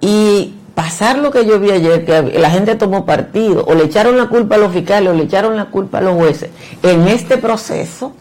y 0.00 0.54
pasar 0.74 1.18
lo 1.18 1.30
que 1.30 1.44
yo 1.44 1.58
vi 1.58 1.70
ayer, 1.70 2.04
que 2.04 2.38
la 2.38 2.50
gente 2.50 2.74
tomó 2.76 3.04
partido, 3.04 3.64
o 3.66 3.74
le 3.74 3.84
echaron 3.84 4.16
la 4.16 4.28
culpa 4.28 4.56
a 4.56 4.58
los 4.58 4.72
fiscales, 4.72 5.10
o 5.10 5.14
le 5.14 5.24
echaron 5.24 5.56
la 5.56 5.66
culpa 5.66 5.98
a 5.98 6.00
los 6.00 6.14
jueces, 6.14 6.50
en 6.82 7.08
este 7.08 7.38
proceso, 7.38 8.12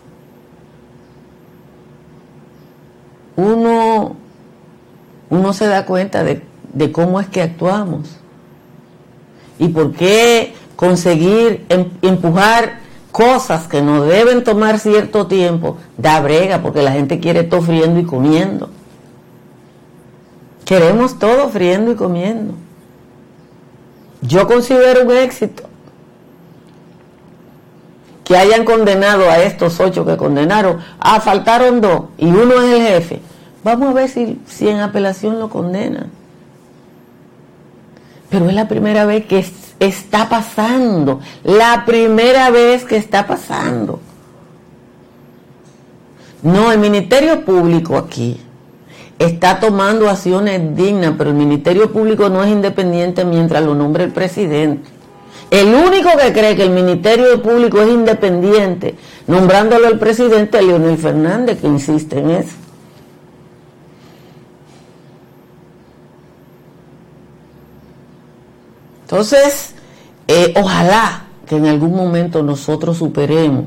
uno, 3.36 4.16
uno 5.30 5.54
se 5.54 5.68
da 5.68 5.86
cuenta 5.86 6.24
de, 6.24 6.44
de 6.74 6.92
cómo 6.92 7.20
es 7.20 7.28
que 7.28 7.42
actuamos 7.42 8.18
y 9.60 9.70
por 9.70 9.94
qué 9.94 10.54
conseguir 10.76 11.66
em, 11.70 11.90
empujar 12.02 12.80
cosas 13.12 13.68
que 13.68 13.82
no 13.82 14.04
deben 14.04 14.44
tomar 14.44 14.80
cierto 14.80 15.28
tiempo 15.28 15.78
da 15.98 16.20
brega 16.20 16.62
porque 16.62 16.82
la 16.82 16.92
gente 16.92 17.20
quiere 17.20 17.44
todo 17.44 17.62
friendo 17.62 18.00
y 18.00 18.04
comiendo. 18.04 18.70
Queremos 20.66 21.20
todo 21.20 21.50
friendo 21.50 21.92
y 21.92 21.96
comiendo. 21.96 22.56
Yo 24.22 24.48
considero 24.48 25.04
un 25.04 25.12
éxito 25.12 25.64
que 28.24 28.38
hayan 28.38 28.66
condenado 28.66 29.30
a 29.30 29.40
estos 29.44 29.80
ocho 29.80 30.06
que 30.06 30.18
condenaron. 30.18 30.80
Ah, 31.00 31.20
faltaron 31.20 31.82
dos 31.82 32.06
y 32.18 32.28
uno 32.28 32.62
es 32.62 32.74
el 32.74 32.82
jefe. 32.88 33.20
Vamos 33.64 33.90
a 33.90 33.94
ver 33.94 34.10
si, 34.10 34.42
si 34.48 34.68
en 34.70 34.80
apelación 34.80 35.40
lo 35.40 35.50
condenan. 35.50 36.23
Pero 38.34 38.50
es 38.50 38.56
la 38.56 38.68
primera 38.68 39.06
vez 39.06 39.28
que 39.28 39.46
está 39.80 40.28
pasando. 40.28 41.20
La 41.44 41.84
primera 41.86 42.50
vez 42.50 42.84
que 42.84 42.98
está 42.98 43.28
pasando. 43.28 44.00
No, 46.42 46.72
el 46.72 46.80
Ministerio 46.80 47.46
Público 47.46 47.96
aquí 47.96 48.42
está 49.20 49.60
tomando 49.60 50.10
acciones 50.10 50.76
dignas, 50.76 51.14
pero 51.16 51.30
el 51.30 51.36
Ministerio 51.36 51.92
Público 51.94 52.28
no 52.30 52.44
es 52.44 52.50
independiente 52.50 53.24
mientras 53.24 53.64
lo 53.64 53.76
nombre 53.76 54.06
el 54.06 54.12
presidente. 54.12 54.90
El 55.52 55.68
único 55.76 56.10
que 56.18 56.34
cree 56.34 56.56
que 56.56 56.64
el 56.64 56.72
Ministerio 56.72 57.40
Público 57.44 57.84
es 57.84 57.90
independiente, 57.90 58.96
nombrándolo 59.28 59.90
el 59.90 60.00
presidente, 60.00 60.58
es 60.58 60.66
Leonel 60.66 60.98
Fernández, 60.98 61.62
que 61.62 61.68
insiste 61.68 62.18
en 62.18 62.32
eso. 62.32 62.63
Entonces, 69.14 69.76
eh, 70.28 70.56
ojalá 70.60 71.26
que 71.46 71.58
en 71.58 71.68
algún 71.68 71.96
momento 71.96 72.42
nosotros 72.42 72.98
superemos, 72.98 73.66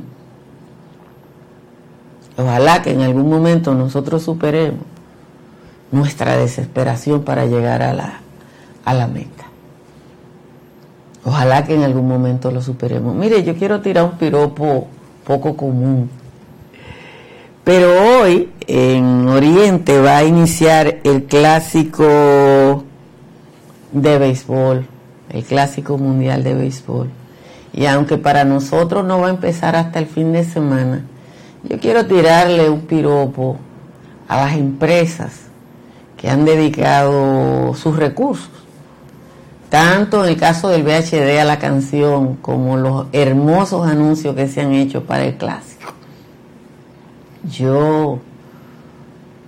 ojalá 2.36 2.82
que 2.82 2.90
en 2.90 3.02
algún 3.02 3.30
momento 3.30 3.72
nosotros 3.72 4.24
superemos 4.24 4.80
nuestra 5.92 6.36
desesperación 6.36 7.22
para 7.22 7.46
llegar 7.46 7.80
a 7.84 7.94
la, 7.94 8.18
a 8.84 8.92
la 8.92 9.06
meta. 9.06 9.44
Ojalá 11.24 11.64
que 11.64 11.76
en 11.76 11.84
algún 11.84 12.08
momento 12.08 12.50
lo 12.50 12.60
superemos. 12.60 13.14
Mire, 13.14 13.44
yo 13.44 13.54
quiero 13.54 13.80
tirar 13.80 14.02
un 14.02 14.18
piropo 14.18 14.88
poco 15.24 15.56
común. 15.56 16.10
Pero 17.62 18.18
hoy 18.18 18.50
en 18.66 19.28
Oriente 19.28 20.00
va 20.00 20.16
a 20.16 20.24
iniciar 20.24 20.98
el 21.04 21.22
clásico 21.26 22.82
de 23.92 24.18
béisbol, 24.18 24.88
el 25.30 25.44
clásico 25.44 25.98
mundial 25.98 26.44
de 26.44 26.54
béisbol. 26.54 27.08
Y 27.72 27.86
aunque 27.86 28.16
para 28.16 28.44
nosotros 28.44 29.04
no 29.04 29.20
va 29.20 29.28
a 29.28 29.30
empezar 29.30 29.76
hasta 29.76 29.98
el 29.98 30.06
fin 30.06 30.32
de 30.32 30.44
semana, 30.44 31.02
yo 31.64 31.78
quiero 31.78 32.06
tirarle 32.06 32.70
un 32.70 32.82
piropo 32.82 33.58
a 34.28 34.36
las 34.36 34.56
empresas 34.56 35.42
que 36.16 36.30
han 36.30 36.44
dedicado 36.44 37.74
sus 37.74 37.96
recursos, 37.96 38.50
tanto 39.68 40.24
en 40.24 40.30
el 40.30 40.36
caso 40.38 40.68
del 40.68 40.84
VHD 40.84 41.38
a 41.38 41.44
la 41.44 41.58
canción 41.58 42.36
como 42.36 42.76
los 42.76 43.06
hermosos 43.12 43.86
anuncios 43.86 44.34
que 44.34 44.48
se 44.48 44.62
han 44.62 44.72
hecho 44.72 45.04
para 45.04 45.24
el 45.24 45.36
clásico. 45.36 45.92
Yo, 47.50 48.18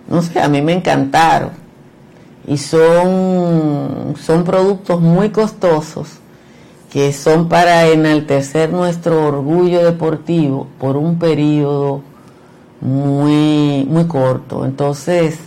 no 0.08 0.22
sé, 0.22 0.40
a 0.40 0.48
mí 0.48 0.60
me 0.60 0.74
encantaron 0.74 1.67
y 2.48 2.56
son, 2.56 4.14
son 4.18 4.44
productos 4.44 5.00
muy 5.02 5.28
costosos 5.28 6.08
que 6.90 7.12
son 7.12 7.48
para 7.48 7.86
enaltecer 7.86 8.72
nuestro 8.72 9.26
orgullo 9.26 9.84
deportivo 9.84 10.66
por 10.78 10.96
un 10.96 11.18
periodo 11.18 12.00
muy, 12.80 13.86
muy 13.90 14.06
corto. 14.06 14.64
Entonces, 14.64 15.38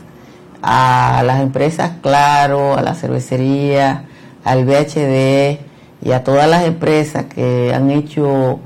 a 0.61 1.23
las 1.25 1.41
empresas 1.41 1.93
Claro, 2.03 2.77
a 2.77 2.83
la 2.83 2.93
cervecería, 2.93 4.05
al 4.43 4.65
VHD 4.65 5.59
y 6.03 6.11
a 6.11 6.23
todas 6.23 6.47
las 6.47 6.65
empresas 6.65 7.25
que 7.25 7.73
han 7.73 7.89
hecho 7.89 8.59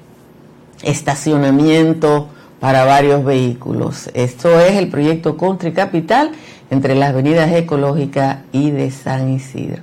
estacionamiento 0.82 2.30
para 2.62 2.86
varios 2.86 3.26
vehículos. 3.26 4.10
Esto 4.14 4.62
es 4.62 4.78
el 4.78 4.88
proyecto 4.88 5.36
Country 5.36 5.74
Capital 5.74 6.32
entre 6.70 6.96
las 6.96 7.10
avenidas 7.10 7.52
ecológicas 7.52 8.38
y 8.54 8.72
de 8.72 8.90
San 8.90 9.30
Isidro. 9.30 9.82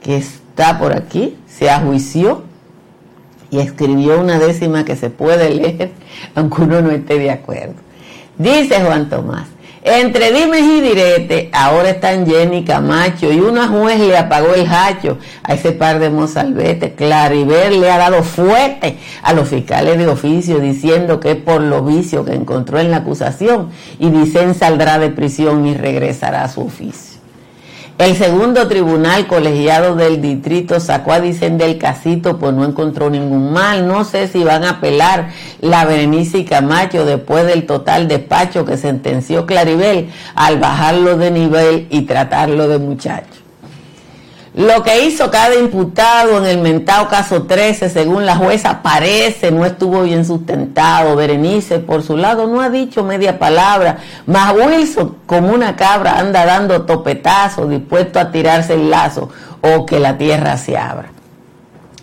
que 0.01 0.15
está 0.15 0.79
por 0.79 0.95
aquí, 0.95 1.35
se 1.47 1.69
ajuició 1.69 2.43
y 3.51 3.59
escribió 3.59 4.21
una 4.21 4.39
décima 4.39 4.85
que 4.85 4.95
se 4.95 5.09
puede 5.09 5.49
leer 5.49 5.91
aunque 6.33 6.61
uno 6.61 6.81
no 6.81 6.91
esté 6.91 7.19
de 7.19 7.31
acuerdo. 7.31 7.75
Dice 8.37 8.79
Juan 8.79 9.09
Tomás, 9.09 9.47
entre 9.83 10.31
dimes 10.31 10.61
y 10.61 10.81
direte, 10.81 11.49
ahora 11.53 11.91
están 11.91 12.25
Jenny 12.25 12.63
Camacho 12.65 13.31
y 13.31 13.39
una 13.39 13.67
juez 13.67 13.99
le 13.99 14.17
apagó 14.17 14.53
el 14.53 14.67
hacho 14.67 15.17
a 15.43 15.53
ese 15.53 15.71
par 15.71 15.99
de 15.99 16.09
mozalbetes. 16.09 16.93
Claribel 16.95 17.79
le 17.79 17.89
ha 17.89 17.97
dado 17.97 18.23
fuerte 18.23 18.97
a 19.23 19.33
los 19.33 19.47
fiscales 19.47 19.97
de 19.97 20.07
oficio 20.07 20.59
diciendo 20.59 21.19
que 21.19 21.35
por 21.35 21.61
lo 21.61 21.83
vicio 21.83 22.25
que 22.25 22.33
encontró 22.33 22.79
en 22.79 22.91
la 22.91 22.97
acusación 22.97 23.69
y 23.99 24.09
Vicen 24.09 24.53
saldrá 24.53 24.99
de 24.99 25.09
prisión 25.09 25.65
y 25.65 25.75
regresará 25.75 26.43
a 26.43 26.49
su 26.49 26.61
oficio. 26.61 27.08
El 27.99 28.15
segundo 28.15 28.65
tribunal 28.69 29.27
colegiado 29.27 29.93
del 29.93 30.21
distrito 30.21 30.79
sacó 30.79 31.11
a 31.11 31.19
Dicen 31.19 31.57
del 31.57 31.77
casito, 31.77 32.39
pues 32.39 32.53
no 32.53 32.63
encontró 32.63 33.09
ningún 33.09 33.51
mal. 33.51 33.89
No 33.89 34.05
sé 34.05 34.29
si 34.29 34.41
van 34.41 34.63
a 34.63 34.69
apelar 34.69 35.31
la 35.59 35.83
Berenice 35.83 36.37
y 36.37 36.45
Camacho 36.45 37.03
después 37.03 37.45
del 37.45 37.65
total 37.65 38.07
despacho 38.07 38.63
que 38.63 38.77
sentenció 38.77 39.45
Claribel 39.45 40.09
al 40.33 40.59
bajarlo 40.59 41.17
de 41.17 41.29
nivel 41.29 41.87
y 41.89 42.03
tratarlo 42.03 42.69
de 42.69 42.77
muchacho. 42.77 43.38
Lo 44.59 44.83
que 44.83 45.05
hizo 45.05 45.31
cada 45.31 45.55
imputado 45.55 46.37
en 46.37 46.45
el 46.45 46.57
mentado 46.57 47.07
caso 47.07 47.43
13, 47.43 47.89
según 47.89 48.25
la 48.25 48.35
jueza, 48.35 48.81
parece 48.81 49.51
no 49.51 49.65
estuvo 49.65 50.01
bien 50.01 50.25
sustentado. 50.25 51.15
Berenice, 51.15 51.79
por 51.79 52.03
su 52.03 52.17
lado, 52.17 52.45
no 52.45 52.59
ha 52.59 52.69
dicho 52.69 53.01
media 53.01 53.39
palabra. 53.39 53.99
Más 54.25 54.53
Wilson, 54.53 55.15
como 55.25 55.53
una 55.53 55.77
cabra, 55.77 56.19
anda 56.19 56.45
dando 56.45 56.81
topetazos, 56.81 57.69
dispuesto 57.69 58.19
a 58.19 58.31
tirarse 58.31 58.73
el 58.73 58.89
lazo 58.89 59.29
o 59.61 59.85
que 59.85 59.97
la 59.97 60.17
tierra 60.17 60.57
se 60.57 60.77
abra. 60.77 61.18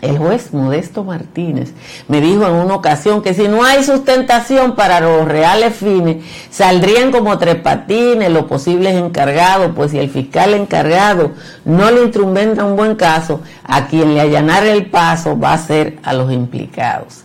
El 0.07 0.19
juez 0.19 0.53
Modesto 0.53 1.03
Martínez 1.03 1.73
me 2.07 2.21
dijo 2.21 2.47
en 2.47 2.53
una 2.53 2.77
ocasión 2.77 3.23
que 3.23 3.35
si 3.35 3.49
no 3.49 3.65
hay 3.65 3.83
sustentación 3.83 4.77
para 4.77 5.01
los 5.01 5.27
reales 5.27 5.75
fines, 5.75 6.25
saldrían 6.49 7.11
como 7.11 7.37
tres 7.39 7.57
patines 7.57 8.31
los 8.31 8.45
posibles 8.45 8.95
encargados, 8.95 9.73
pues 9.75 9.91
si 9.91 9.99
el 9.99 10.09
fiscal 10.09 10.55
encargado 10.55 11.33
no 11.65 11.91
le 11.91 12.03
instrumenta 12.03 12.65
un 12.65 12.77
buen 12.77 12.95
caso, 12.95 13.41
a 13.65 13.89
quien 13.89 14.15
le 14.15 14.21
allanara 14.21 14.71
el 14.71 14.87
paso 14.87 15.39
va 15.39 15.55
a 15.55 15.59
ser 15.59 15.99
a 16.05 16.13
los 16.13 16.33
implicados. 16.33 17.25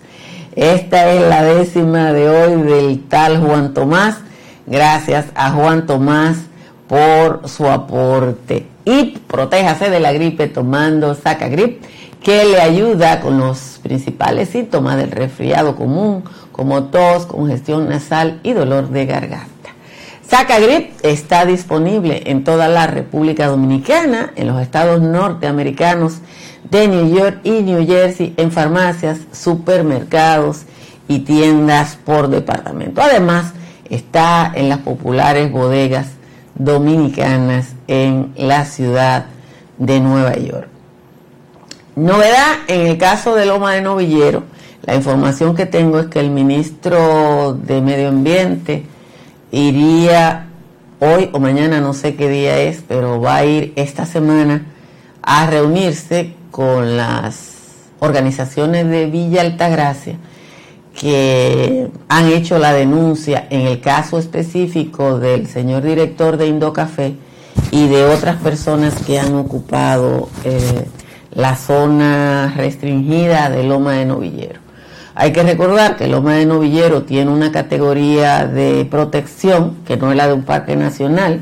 Esta 0.55 1.11
es 1.11 1.21
la 1.21 1.43
décima 1.43 2.11
de 2.11 2.29
hoy 2.29 2.61
del 2.63 3.03
tal 3.07 3.39
Juan 3.39 3.73
Tomás. 3.75 4.17
Gracias 4.65 5.27
a 5.35 5.51
Juan 5.51 5.85
Tomás 5.85 6.37
por 6.87 7.47
su 7.47 7.69
aporte. 7.69 8.67
Y 8.83 9.19
protéjase 9.27 9.89
de 9.89 9.99
la 9.99 10.11
gripe 10.11 10.47
tomando 10.47 11.13
Saca 11.13 11.47
Grip 11.47 11.83
que 12.21 12.45
le 12.45 12.61
ayuda 12.61 13.19
con 13.19 13.39
los 13.39 13.79
principales 13.81 14.49
síntomas 14.49 14.97
del 14.97 15.11
resfriado 15.11 15.75
común, 15.75 16.23
como 16.51 16.85
tos, 16.85 17.25
congestión 17.25 17.89
nasal 17.89 18.39
y 18.43 18.53
dolor 18.53 18.89
de 18.89 19.05
garganta. 19.05 19.51
Sacagrip 20.27 20.91
está 21.03 21.45
disponible 21.45 22.23
en 22.27 22.43
toda 22.43 22.67
la 22.67 22.87
República 22.87 23.47
Dominicana, 23.47 24.31
en 24.35 24.47
los 24.47 24.61
estados 24.61 25.01
norteamericanos 25.01 26.19
de 26.69 26.87
New 26.87 27.13
York 27.13 27.39
y 27.43 27.63
New 27.63 27.85
Jersey, 27.85 28.33
en 28.37 28.51
farmacias, 28.51 29.19
supermercados 29.33 30.61
y 31.07 31.19
tiendas 31.19 31.97
por 32.05 32.29
departamento. 32.29 33.01
Además, 33.01 33.53
está 33.89 34.51
en 34.55 34.69
las 34.69 34.79
populares 34.79 35.51
bodegas 35.51 36.07
dominicanas 36.55 37.73
en 37.87 38.31
la 38.37 38.63
ciudad 38.65 39.25
de 39.79 39.99
Nueva 39.99 40.35
York. 40.37 40.70
Novedad 41.95 42.59
en 42.67 42.87
el 42.87 42.97
caso 42.97 43.35
de 43.35 43.45
Loma 43.45 43.73
de 43.73 43.81
Novillero, 43.81 44.43
la 44.83 44.95
información 44.95 45.55
que 45.55 45.65
tengo 45.65 45.99
es 45.99 46.07
que 46.07 46.21
el 46.21 46.29
ministro 46.29 47.53
de 47.53 47.81
Medio 47.81 48.07
Ambiente 48.07 48.85
iría 49.51 50.47
hoy 50.99 51.29
o 51.33 51.39
mañana, 51.41 51.81
no 51.81 51.93
sé 51.93 52.15
qué 52.15 52.29
día 52.29 52.59
es, 52.59 52.81
pero 52.87 53.19
va 53.19 53.37
a 53.37 53.45
ir 53.45 53.73
esta 53.75 54.05
semana 54.05 54.67
a 55.21 55.47
reunirse 55.47 56.33
con 56.49 56.95
las 56.95 57.55
organizaciones 57.99 58.87
de 58.87 59.07
Villa 59.07 59.41
Altagracia 59.41 60.15
que 60.97 61.89
han 62.07 62.27
hecho 62.29 62.57
la 62.57 62.73
denuncia 62.73 63.47
en 63.49 63.61
el 63.61 63.81
caso 63.81 64.17
específico 64.17 65.19
del 65.19 65.47
señor 65.47 65.83
director 65.83 66.37
de 66.37 66.47
Indocafé 66.47 67.15
y 67.71 67.87
de 67.87 68.05
otras 68.05 68.37
personas 68.37 68.93
que 69.05 69.19
han 69.19 69.35
ocupado 69.35 70.29
eh, 70.43 70.85
la 71.33 71.55
zona 71.55 72.53
restringida 72.55 73.49
de 73.49 73.63
Loma 73.63 73.93
de 73.93 74.05
Novillero. 74.05 74.59
Hay 75.15 75.33
que 75.33 75.43
recordar 75.43 75.97
que 75.97 76.07
Loma 76.07 76.35
de 76.35 76.45
Novillero 76.45 77.03
tiene 77.03 77.31
una 77.31 77.51
categoría 77.51 78.47
de 78.47 78.85
protección 78.85 79.77
que 79.85 79.97
no 79.97 80.11
es 80.11 80.17
la 80.17 80.27
de 80.27 80.33
un 80.33 80.43
parque 80.43 80.75
nacional, 80.75 81.41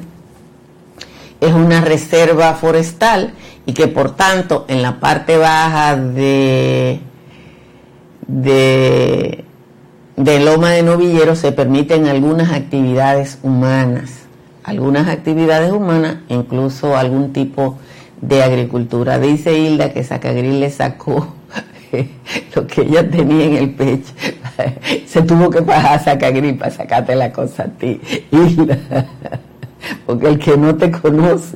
es 1.40 1.54
una 1.54 1.82
reserva 1.82 2.54
forestal 2.56 3.34
y 3.66 3.74
que 3.74 3.88
por 3.88 4.16
tanto 4.16 4.66
en 4.68 4.82
la 4.82 5.00
parte 5.00 5.38
baja 5.38 5.96
de, 5.96 7.00
de, 8.28 9.46
Loma 10.44 10.72
de 10.72 10.84
Novillero 10.84 11.36
se 11.36 11.52
permiten 11.52 12.08
algunas 12.08 12.52
actividades 12.52 13.38
humanas, 13.44 14.12
algunas 14.64 15.08
actividades 15.08 15.72
humanas, 15.72 16.18
incluso 16.28 16.98
algún 16.98 17.32
tipo 17.32 17.64
de 17.74 17.99
de 18.22 18.44
agricultura. 18.44 19.20
Dice 19.20 19.58
Hilda 19.58 19.94
que 19.94 20.04
Sacagril 20.04 20.60
le 20.60 20.72
sacó 20.72 21.34
lo 22.56 22.68
que 22.68 22.82
ella 22.82 23.10
tenía 23.10 23.46
en 23.46 23.56
el 23.56 23.70
pecho. 23.72 24.14
Se 25.08 25.22
tuvo 25.22 25.50
que 25.50 25.62
bajar 25.62 26.00
a 26.00 26.04
Sacagril 26.04 26.58
para 26.58 26.72
sacarte 26.72 27.16
la 27.16 27.32
cosa 27.32 27.64
a 27.64 27.68
ti, 27.68 28.00
Hilda. 28.32 28.78
Porque 30.06 30.28
el 30.28 30.40
que 30.40 30.58
no 30.58 30.76
te 30.76 30.92
conoce. 30.92 31.56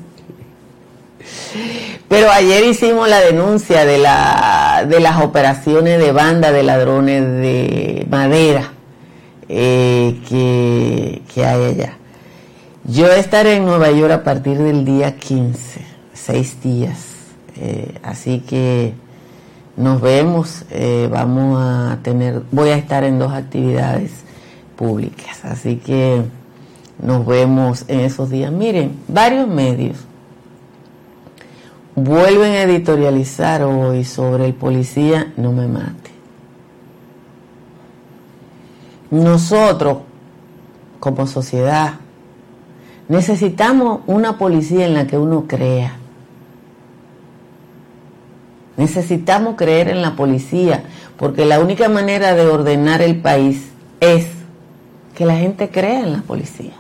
Pero 2.08 2.32
ayer 2.32 2.64
hicimos 2.64 3.10
la 3.10 3.20
denuncia 3.20 3.86
de, 3.86 3.98
la, 3.98 4.86
de 4.88 5.00
las 5.00 5.22
operaciones 5.22 6.00
de 6.00 6.12
banda 6.12 6.52
de 6.52 6.64
ladrones 6.64 7.22
de 7.24 8.06
madera 8.10 8.72
eh, 9.50 10.22
que, 10.30 11.22
que 11.34 11.46
hay 11.46 11.66
allá. 11.72 11.98
Yo 12.86 13.12
estaré 13.12 13.56
en 13.56 13.66
Nueva 13.66 13.92
York 13.92 14.12
a 14.12 14.24
partir 14.24 14.58
del 14.58 14.86
día 14.86 15.16
15 15.16 15.93
seis 16.14 16.62
días. 16.62 17.14
Eh, 17.56 18.00
así 18.04 18.40
que 18.40 18.94
nos 19.76 20.02
vemos, 20.02 20.66
eh, 20.70 21.08
vamos 21.12 21.60
a 21.60 21.98
tener, 22.04 22.44
voy 22.52 22.70
a 22.70 22.78
estar 22.78 23.04
en 23.04 23.20
dos 23.20 23.32
actividades 23.32 24.12
públicas, 24.76 25.44
así 25.44 25.78
que 25.78 26.24
nos 27.02 27.26
vemos 27.26 27.86
en 27.88 28.02
esos 28.02 28.30
días. 28.30 28.52
Miren, 28.52 29.00
varios 29.08 29.48
medios 29.48 29.98
vuelven 31.96 32.54
a 32.54 32.64
editorializar 32.64 33.64
hoy 33.64 34.04
sobre 34.04 34.46
el 34.46 34.54
policía 34.54 35.34
no 35.38 35.52
me 35.52 35.68
mate. 35.68 36.12
Nosotros, 39.12 40.00
como 41.00 41.28
sociedad, 41.28 41.96
necesitamos 43.10 44.02
una 44.08 44.38
policía 44.38 44.86
en 44.86 44.96
la 44.96 45.06
que 45.06 45.18
uno 45.18 45.46
crea 45.48 45.98
Necesitamos 48.84 49.56
creer 49.56 49.88
en 49.88 50.02
la 50.02 50.18
policía, 50.18 50.84
porque 51.16 51.46
la 51.46 51.62
única 51.62 51.88
manera 51.88 52.36
de 52.36 52.46
ordenar 52.46 53.02
el 53.02 53.16
país 53.16 53.70
es 54.02 54.28
que 55.16 55.26
la 55.26 55.38
gente 55.38 55.70
crea 55.70 56.02
en 56.02 56.12
la 56.12 56.22
policía. 56.22 56.74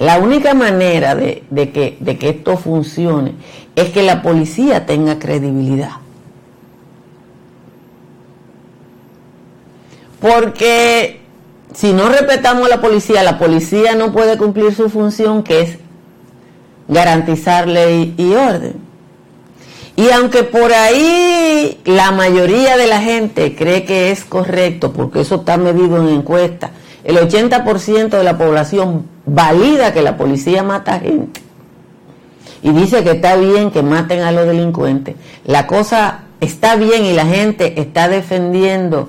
La 0.00 0.18
única 0.18 0.54
manera 0.54 1.14
de, 1.14 1.44
que, 1.72 1.98
de 2.00 2.18
que 2.18 2.30
esto 2.30 2.56
funcione 2.56 3.34
es 3.76 3.90
que 3.90 4.02
la 4.02 4.22
policía 4.22 4.86
tenga 4.86 5.20
credibilidad. 5.20 5.92
Porque 10.20 11.20
si 11.74 11.92
no 11.92 12.08
respetamos 12.08 12.66
a 12.66 12.70
la 12.70 12.80
policía, 12.80 13.22
la 13.22 13.38
policía 13.38 13.94
no 13.94 14.10
puede 14.10 14.36
cumplir 14.36 14.74
su 14.74 14.90
función 14.90 15.44
que 15.44 15.60
es 15.60 15.78
garantizar 16.88 17.68
ley 17.68 18.16
y 18.18 18.32
orden. 18.32 18.91
Y 20.02 20.10
aunque 20.10 20.42
por 20.42 20.72
ahí 20.72 21.80
la 21.84 22.10
mayoría 22.10 22.76
de 22.76 22.88
la 22.88 23.00
gente 23.00 23.54
cree 23.54 23.84
que 23.84 24.10
es 24.10 24.24
correcto, 24.24 24.92
porque 24.92 25.20
eso 25.20 25.36
está 25.36 25.56
medido 25.58 25.96
en 25.96 26.08
encuesta, 26.08 26.72
el 27.04 27.18
80% 27.18 28.08
de 28.08 28.24
la 28.24 28.36
población 28.36 29.06
valida 29.24 29.92
que 29.92 30.02
la 30.02 30.16
policía 30.16 30.64
mata 30.64 30.98
gente 30.98 31.40
y 32.64 32.70
dice 32.70 33.04
que 33.04 33.12
está 33.12 33.36
bien 33.36 33.70
que 33.70 33.84
maten 33.84 34.22
a 34.22 34.32
los 34.32 34.44
delincuentes. 34.44 35.14
La 35.44 35.68
cosa 35.68 36.22
está 36.40 36.74
bien 36.74 37.04
y 37.04 37.12
la 37.12 37.26
gente 37.26 37.80
está 37.80 38.08
defendiendo 38.08 39.08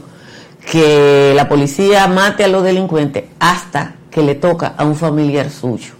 que 0.71 1.33
la 1.35 1.49
policía 1.49 2.05
mate 2.05 2.43
a 2.43 2.47
los 2.47 2.61
delincuentes 2.61 3.23
hasta 3.39 3.95
que 4.11 4.21
le 4.21 4.35
toca 4.35 4.75
a 4.77 4.85
un 4.85 4.95
familiar 4.95 5.49
suyo. 5.49 5.93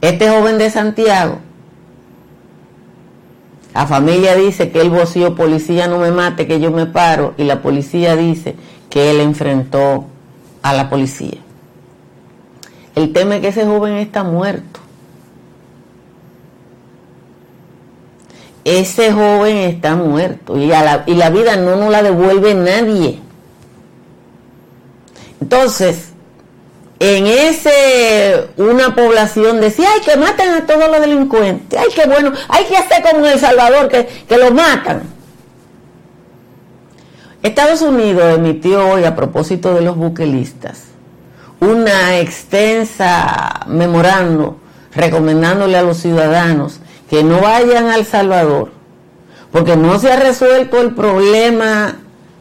Este 0.00 0.28
joven 0.28 0.58
de 0.58 0.70
Santiago 0.70 1.40
la 3.74 3.88
familia 3.88 4.36
dice 4.36 4.70
que 4.70 4.80
él 4.80 4.88
voció, 4.88 5.34
policía 5.34 5.88
no 5.88 5.98
me 5.98 6.12
mate, 6.12 6.46
que 6.46 6.60
yo 6.60 6.70
me 6.70 6.86
paro, 6.86 7.34
y 7.36 7.42
la 7.42 7.60
policía 7.60 8.14
dice 8.14 8.54
que 8.88 9.10
él 9.10 9.20
enfrentó 9.20 10.06
a 10.62 10.72
la 10.72 10.88
policía. 10.88 11.38
El 12.94 13.12
tema 13.12 13.34
es 13.34 13.40
que 13.40 13.48
ese 13.48 13.66
joven 13.66 13.94
está 13.94 14.22
muerto. 14.22 14.80
Ese 18.62 19.12
joven 19.12 19.56
está 19.56 19.94
muerto 19.96 20.56
y, 20.56 20.66
la, 20.66 21.02
y 21.06 21.14
la 21.16 21.28
vida 21.28 21.56
no 21.56 21.76
nos 21.76 21.90
la 21.90 22.02
devuelve 22.02 22.54
nadie. 22.54 23.18
Entonces, 25.40 26.13
en 27.00 27.26
ese 27.26 28.48
una 28.56 28.94
población 28.94 29.60
decía, 29.60 29.88
ay, 29.94 30.00
que 30.00 30.16
matan 30.16 30.54
a 30.54 30.66
todos 30.66 30.88
los 30.90 31.00
delincuentes, 31.00 31.78
ay, 31.78 31.88
que 31.94 32.06
bueno, 32.08 32.32
hay 32.48 32.64
que 32.64 32.76
hacer 32.76 33.02
como 33.02 33.26
en 33.26 33.32
El 33.32 33.40
Salvador, 33.40 33.88
que, 33.88 34.06
que 34.28 34.38
los 34.38 34.52
matan. 34.52 35.02
Estados 37.42 37.82
Unidos 37.82 38.36
emitió 38.36 38.88
hoy, 38.88 39.04
a 39.04 39.14
propósito 39.14 39.74
de 39.74 39.82
los 39.82 39.96
buquelistas, 39.96 40.84
una 41.60 42.18
extensa 42.18 43.66
memorando 43.66 44.58
recomendándole 44.94 45.76
a 45.76 45.82
los 45.82 45.98
ciudadanos 45.98 46.80
que 47.10 47.22
no 47.22 47.40
vayan 47.40 47.88
al 47.88 48.06
Salvador, 48.06 48.70
porque 49.52 49.76
no 49.76 49.98
se 49.98 50.10
ha 50.10 50.16
resuelto 50.16 50.80
el 50.80 50.94
problema 50.94 51.96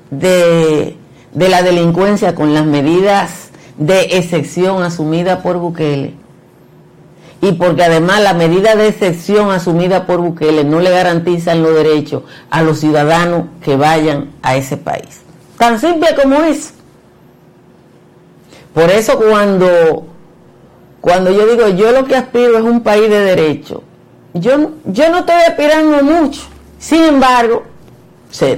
de, 0.09 0.95
de 1.33 1.49
la 1.49 1.63
delincuencia 1.63 2.33
con 2.35 2.53
las 2.53 2.65
medidas 2.65 3.42
de 3.77 4.17
excepción 4.17 4.83
asumidas 4.83 5.41
por 5.41 5.57
Bukele 5.57 6.13
y 7.43 7.51
porque 7.51 7.83
además 7.83 8.21
la 8.21 8.33
medida 8.33 8.77
de 8.77 8.87
excepción 8.87 9.51
asumida 9.51 10.05
por 10.05 10.21
Bukele 10.21 10.63
no 10.63 10.79
le 10.79 10.91
garantizan 10.91 11.61
los 11.61 11.75
derechos 11.75 12.23
a 12.49 12.61
los 12.61 12.79
ciudadanos 12.79 13.47
que 13.61 13.75
vayan 13.75 14.31
a 14.41 14.55
ese 14.55 14.77
país. 14.77 15.23
Tan 15.57 15.77
simple 15.77 16.15
como 16.15 16.41
es. 16.43 16.73
Por 18.73 18.89
eso 18.89 19.19
cuando, 19.19 20.05
cuando 21.01 21.31
yo 21.31 21.45
digo 21.47 21.67
yo 21.67 21.91
lo 21.91 22.05
que 22.05 22.15
aspiro 22.15 22.57
es 22.57 22.63
un 22.63 22.81
país 22.81 23.09
de 23.09 23.19
derecho, 23.19 23.83
yo, 24.33 24.71
yo 24.85 25.09
no 25.09 25.17
estoy 25.19 25.41
aspirando 25.45 26.01
mucho. 26.01 26.43
Sin 26.79 27.03
embargo, 27.03 27.63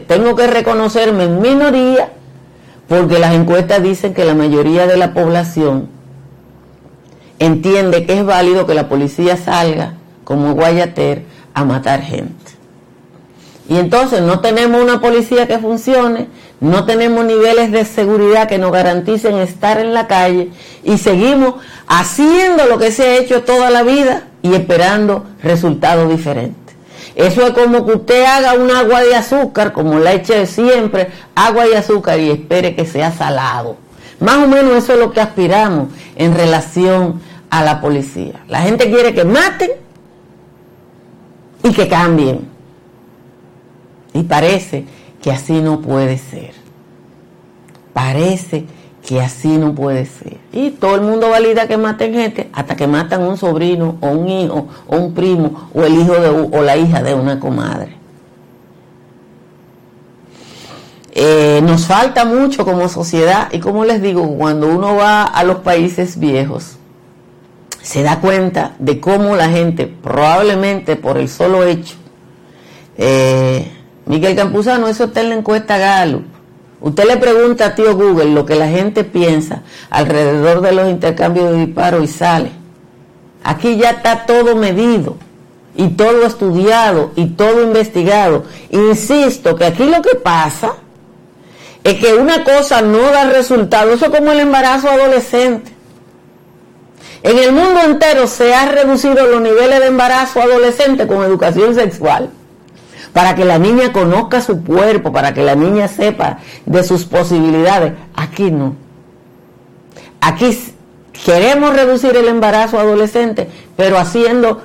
tengo 0.07 0.35
que 0.35 0.45
reconocerme 0.45 1.23
en 1.23 1.41
minoría 1.41 2.13
porque 2.87 3.19
las 3.19 3.33
encuestas 3.33 3.81
dicen 3.81 4.13
que 4.13 4.25
la 4.25 4.35
mayoría 4.35 4.87
de 4.87 4.97
la 4.97 5.13
población 5.13 5.87
entiende 7.39 8.05
que 8.05 8.19
es 8.19 8.25
válido 8.25 8.65
que 8.65 8.73
la 8.73 8.87
policía 8.87 9.37
salga 9.37 9.93
como 10.23 10.53
Guayater 10.53 11.23
a 11.53 11.63
matar 11.63 12.01
gente. 12.01 12.33
Y 13.67 13.77
entonces 13.77 14.21
no 14.21 14.41
tenemos 14.41 14.81
una 14.81 15.01
policía 15.01 15.47
que 15.47 15.57
funcione, 15.57 16.27
no 16.59 16.85
tenemos 16.85 17.25
niveles 17.25 17.71
de 17.71 17.83
seguridad 17.83 18.47
que 18.47 18.59
nos 18.59 18.71
garanticen 18.71 19.37
estar 19.37 19.79
en 19.79 19.93
la 19.93 20.07
calle 20.07 20.51
y 20.83 20.97
seguimos 20.99 21.55
haciendo 21.87 22.65
lo 22.65 22.77
que 22.77 22.91
se 22.91 23.03
ha 23.03 23.17
hecho 23.17 23.43
toda 23.43 23.71
la 23.71 23.81
vida 23.81 24.27
y 24.43 24.53
esperando 24.53 25.25
resultados 25.41 26.09
diferentes. 26.09 26.64
Eso 27.15 27.47
es 27.47 27.51
como 27.51 27.85
que 27.85 27.93
usted 27.93 28.25
haga 28.25 28.53
un 28.53 28.69
agua 28.69 29.01
de 29.01 29.15
azúcar, 29.15 29.71
como 29.71 29.99
la 29.99 30.13
eche 30.13 30.45
siempre, 30.45 31.09
agua 31.33 31.65
y 31.67 31.73
azúcar 31.73 32.19
y 32.19 32.29
espere 32.29 32.75
que 32.75 32.85
sea 32.85 33.11
salado. 33.11 33.77
Más 34.19 34.37
o 34.37 34.47
menos 34.47 34.73
eso 34.83 34.93
es 34.93 34.99
lo 34.99 35.11
que 35.11 35.21
aspiramos 35.21 35.89
en 36.15 36.35
relación 36.35 37.21
a 37.49 37.63
la 37.63 37.79
policía. 37.79 38.43
La 38.49 38.61
gente 38.61 38.89
quiere 38.89 39.13
que 39.13 39.23
maten 39.23 39.71
y 41.63 41.71
que 41.71 41.87
cambien. 41.87 42.47
Y 44.13 44.23
parece 44.23 44.85
que 45.21 45.31
así 45.31 45.61
no 45.61 45.81
puede 45.81 46.17
ser. 46.17 46.53
Parece 47.93 48.65
que 49.05 49.21
así 49.21 49.57
no 49.57 49.73
puede 49.73 50.05
ser. 50.05 50.37
Y 50.51 50.71
todo 50.71 50.95
el 50.95 51.01
mundo 51.01 51.29
valida 51.29 51.67
que 51.67 51.77
maten 51.77 52.13
gente 52.13 52.49
hasta 52.53 52.75
que 52.75 52.87
matan 52.87 53.21
un 53.21 53.37
sobrino 53.37 53.97
o 54.01 54.07
un 54.07 54.27
hijo 54.27 54.67
o 54.87 54.97
un 54.97 55.13
primo 55.13 55.69
o 55.73 55.83
el 55.83 55.93
hijo 55.93 56.13
de, 56.13 56.29
o 56.29 56.61
la 56.61 56.75
hija 56.75 57.03
de 57.03 57.13
una 57.13 57.39
comadre. 57.39 57.95
Eh, 61.17 61.61
nos 61.63 61.85
falta 61.85 62.25
mucho 62.25 62.65
como 62.65 62.89
sociedad 62.89 63.47
y 63.53 63.59
como 63.59 63.85
les 63.85 64.01
digo, 64.01 64.27
cuando 64.37 64.67
uno 64.67 64.95
va 64.95 65.23
a 65.23 65.43
los 65.45 65.57
países 65.57 66.19
viejos, 66.19 66.75
se 67.81 68.03
da 68.03 68.19
cuenta 68.19 68.75
de 68.79 68.99
cómo 68.99 69.35
la 69.35 69.47
gente, 69.47 69.87
probablemente 69.87 70.97
por 70.97 71.17
el 71.17 71.29
solo 71.29 71.63
hecho, 71.63 71.95
eh, 72.97 73.71
Miguel 74.07 74.35
Campuzano, 74.35 74.87
eso 74.87 75.05
está 75.05 75.21
en 75.21 75.29
la 75.29 75.35
encuesta 75.35 75.77
Gallup. 75.77 76.34
Usted 76.85 77.05
le 77.05 77.17
pregunta 77.17 77.65
a 77.65 77.73
tío 77.73 77.95
Google 77.95 78.25
lo 78.25 78.45
que 78.45 78.53
la 78.53 78.67
gente 78.67 79.03
piensa 79.03 79.63
alrededor 79.89 80.61
de 80.61 80.71
los 80.71 80.87
intercambios 80.87 81.51
de 81.51 81.65
disparos 81.65 82.03
y 82.03 82.07
sale. 82.07 82.51
Aquí 83.43 83.75
ya 83.75 83.89
está 83.89 84.27
todo 84.27 84.55
medido 84.55 85.17
y 85.75 85.87
todo 85.87 86.27
estudiado 86.27 87.11
y 87.15 87.29
todo 87.29 87.63
investigado. 87.63 88.43
Insisto 88.69 89.55
que 89.55 89.65
aquí 89.65 89.85
lo 89.85 90.03
que 90.03 90.13
pasa 90.13 90.73
es 91.83 91.95
que 91.95 92.13
una 92.13 92.43
cosa 92.43 92.83
no 92.83 92.99
da 92.99 93.31
resultado, 93.31 93.91
eso 93.91 94.05
es 94.05 94.11
como 94.11 94.31
el 94.31 94.41
embarazo 94.41 94.87
adolescente. 94.87 95.71
En 97.23 97.39
el 97.39 97.51
mundo 97.51 97.79
entero 97.83 98.27
se 98.27 98.53
han 98.53 98.71
reducido 98.71 99.25
los 99.25 99.41
niveles 99.41 99.79
de 99.79 99.87
embarazo 99.87 100.39
adolescente 100.39 101.07
con 101.07 101.23
educación 101.23 101.73
sexual, 101.73 102.29
para 103.15 103.33
que 103.33 103.45
la 103.45 103.57
niña 103.57 103.93
conozca 103.93 104.41
su 104.41 104.61
cuerpo, 104.61 105.13
para 105.13 105.33
que 105.33 105.41
la 105.41 105.55
niña 105.55 105.87
sepa 105.87 106.39
de 106.65 106.83
sus 106.83 107.05
posibilidades. 107.05 107.93
Aquí 108.13 108.51
no. 108.51 108.75
Aquí 110.19 110.73
queremos 111.25 111.73
reducir 111.73 112.13
el 112.17 112.27
embarazo 112.27 112.77
adolescente, 112.77 113.47
pero 113.77 113.97
haciendo 113.97 114.61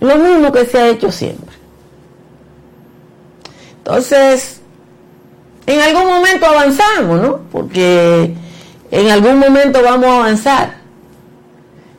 lo 0.00 0.16
mismo 0.16 0.50
que 0.50 0.66
se 0.66 0.76
ha 0.76 0.88
hecho 0.88 1.12
siempre. 1.12 1.54
Entonces, 3.78 4.60
en 5.68 5.80
algún 5.82 6.08
momento 6.08 6.46
avanzamos, 6.46 7.22
¿no? 7.22 7.40
Porque 7.52 8.34
en 8.90 9.10
algún 9.12 9.38
momento 9.38 9.84
vamos 9.84 10.08
a 10.08 10.16
avanzar. 10.16 10.83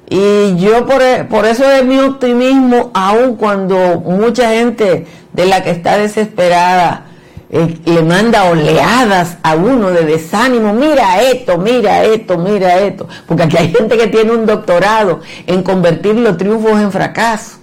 Y 0.08 0.56
yo 0.58 0.86
por, 0.86 1.02
e, 1.02 1.24
por 1.24 1.46
eso 1.46 1.70
es 1.70 1.84
mi 1.84 2.00
optimismo, 2.00 2.92
aun 2.94 3.36
cuando 3.36 4.02
mucha 4.02 4.50
gente 4.52 5.08
de 5.34 5.46
la 5.46 5.64
que 5.64 5.72
está 5.72 5.98
desesperada 5.98 7.06
eh, 7.50 7.80
le 7.86 8.04
manda 8.04 8.46
oleadas 8.46 9.38
a 9.42 9.56
uno 9.56 9.90
de 9.90 10.06
desánimo, 10.06 10.74
mira 10.74 11.22
esto, 11.22 11.58
mira 11.58 12.04
esto, 12.04 12.38
mira 12.38 12.80
esto, 12.80 13.08
porque 13.28 13.44
aquí 13.44 13.58
hay 13.58 13.72
gente 13.72 13.98
que 13.98 14.08
tiene 14.08 14.32
un 14.32 14.46
doctorado 14.46 15.22
en 15.48 15.64
convertir 15.64 16.16
los 16.16 16.38
triunfos 16.38 16.80
en 16.80 16.92
fracaso. 16.92 17.58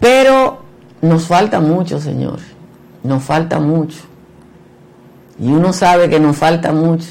Pero 0.00 0.62
nos 1.00 1.26
falta 1.26 1.60
mucho, 1.60 2.00
señores 2.00 2.52
nos 3.02 3.22
falta 3.22 3.58
mucho. 3.58 3.98
Y 5.38 5.50
uno 5.50 5.72
sabe 5.72 6.08
que 6.08 6.20
nos 6.20 6.36
falta 6.36 6.72
mucho. 6.72 7.08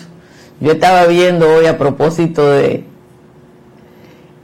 Yo 0.61 0.73
estaba 0.73 1.07
viendo 1.07 1.51
hoy 1.51 1.65
a 1.65 1.77
propósito 1.79 2.49
de 2.49 2.85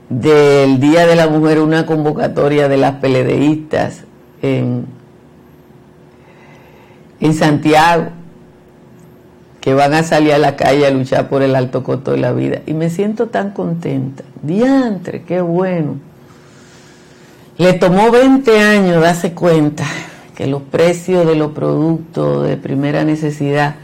del 0.08 0.80
Día 0.80 1.06
de 1.06 1.14
la 1.14 1.28
Mujer 1.28 1.60
una 1.60 1.86
convocatoria 1.86 2.68
de 2.68 2.76
las 2.76 2.96
peledeístas 2.96 4.04
en, 4.42 4.86
en 7.20 7.34
Santiago 7.34 8.08
que 9.60 9.74
van 9.74 9.94
a 9.94 10.02
salir 10.02 10.32
a 10.32 10.38
la 10.38 10.56
calle 10.56 10.86
a 10.86 10.90
luchar 10.90 11.28
por 11.28 11.42
el 11.42 11.54
alto 11.54 11.84
costo 11.84 12.12
de 12.12 12.18
la 12.18 12.32
vida. 12.32 12.62
Y 12.66 12.72
me 12.72 12.90
siento 12.90 13.28
tan 13.28 13.50
contenta. 13.50 14.24
Diantre, 14.42 15.22
qué 15.22 15.40
bueno. 15.40 15.96
Le 17.58 17.74
tomó 17.74 18.10
20 18.10 18.60
años 18.60 19.02
darse 19.02 19.34
cuenta 19.34 19.84
que 20.34 20.46
los 20.46 20.62
precios 20.62 21.26
de 21.26 21.34
los 21.34 21.52
productos 21.52 22.48
de 22.48 22.56
primera 22.56 23.04
necesidad 23.04 23.76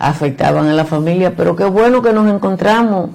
afectaban 0.00 0.66
a 0.66 0.72
la 0.72 0.86
familia, 0.86 1.36
pero 1.36 1.54
qué 1.54 1.66
bueno 1.66 2.00
que 2.00 2.12
nos 2.12 2.28
encontramos, 2.28 3.10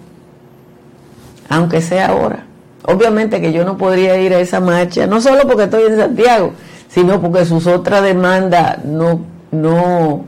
aunque 1.50 1.82
sea 1.82 2.10
ahora. 2.10 2.45
Obviamente 2.84 3.41
que 3.41 3.52
yo 3.52 3.65
no 3.65 3.76
podría 3.76 4.15
ir 4.17 4.34
a 4.36 4.39
esa 4.39 4.60
marcha, 4.60 5.08
no 5.08 5.19
solo 5.19 5.48
porque 5.48 5.63
estoy 5.63 5.84
en 5.89 5.98
Santiago, 5.98 6.54
sino 6.88 7.19
porque 7.19 7.43
sus 7.43 7.65
otras 7.65 8.04
demandas 8.04 8.86
no, 8.86 9.19
no, 9.52 10.26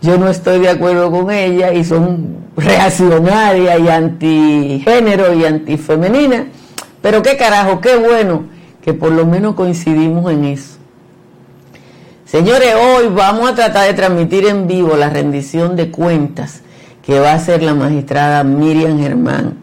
yo 0.00 0.18
no 0.18 0.28
estoy 0.28 0.60
de 0.60 0.70
acuerdo 0.70 1.10
con 1.10 1.32
ellas 1.32 1.72
y 1.74 1.84
son 1.84 2.36
reaccionarias 2.56 3.80
y 3.80 3.88
antigénero 3.88 5.34
y 5.34 5.44
antifemenina. 5.44 6.46
Pero 7.02 7.22
qué 7.22 7.36
carajo, 7.36 7.80
qué 7.80 7.96
bueno 7.96 8.44
que 8.82 8.94
por 8.94 9.10
lo 9.10 9.26
menos 9.26 9.56
coincidimos 9.56 10.30
en 10.30 10.44
eso. 10.44 10.79
Señores, 12.30 12.76
hoy 12.76 13.08
vamos 13.08 13.50
a 13.50 13.56
tratar 13.56 13.88
de 13.88 13.94
transmitir 13.94 14.46
en 14.46 14.68
vivo 14.68 14.94
la 14.94 15.10
rendición 15.10 15.74
de 15.74 15.90
cuentas 15.90 16.60
que 17.04 17.18
va 17.18 17.32
a 17.32 17.34
hacer 17.34 17.60
la 17.60 17.74
magistrada 17.74 18.44
Miriam 18.44 19.00
Germán. 19.00 19.54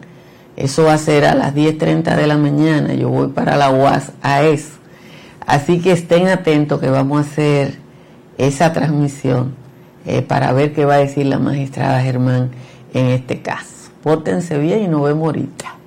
Eso 0.54 0.84
va 0.84 0.92
a 0.92 0.98
ser 0.98 1.24
a 1.24 1.34
las 1.34 1.54
10.30 1.54 2.14
de 2.14 2.26
la 2.26 2.36
mañana. 2.36 2.92
Yo 2.92 3.08
voy 3.08 3.28
para 3.28 3.56
la 3.56 3.70
UAS 3.70 4.12
a 4.20 4.42
eso. 4.42 4.74
Así 5.46 5.80
que 5.80 5.92
estén 5.92 6.28
atentos 6.28 6.78
que 6.78 6.90
vamos 6.90 7.16
a 7.16 7.30
hacer 7.30 7.78
esa 8.36 8.70
transmisión 8.74 9.54
eh, 10.04 10.20
para 10.20 10.52
ver 10.52 10.74
qué 10.74 10.84
va 10.84 10.96
a 10.96 10.98
decir 10.98 11.24
la 11.24 11.38
magistrada 11.38 12.02
Germán 12.02 12.50
en 12.92 13.06
este 13.06 13.40
caso. 13.40 13.92
Pórtense 14.02 14.58
bien 14.58 14.82
y 14.82 14.88
nos 14.88 15.04
vemos 15.04 15.24
ahorita. 15.24 15.77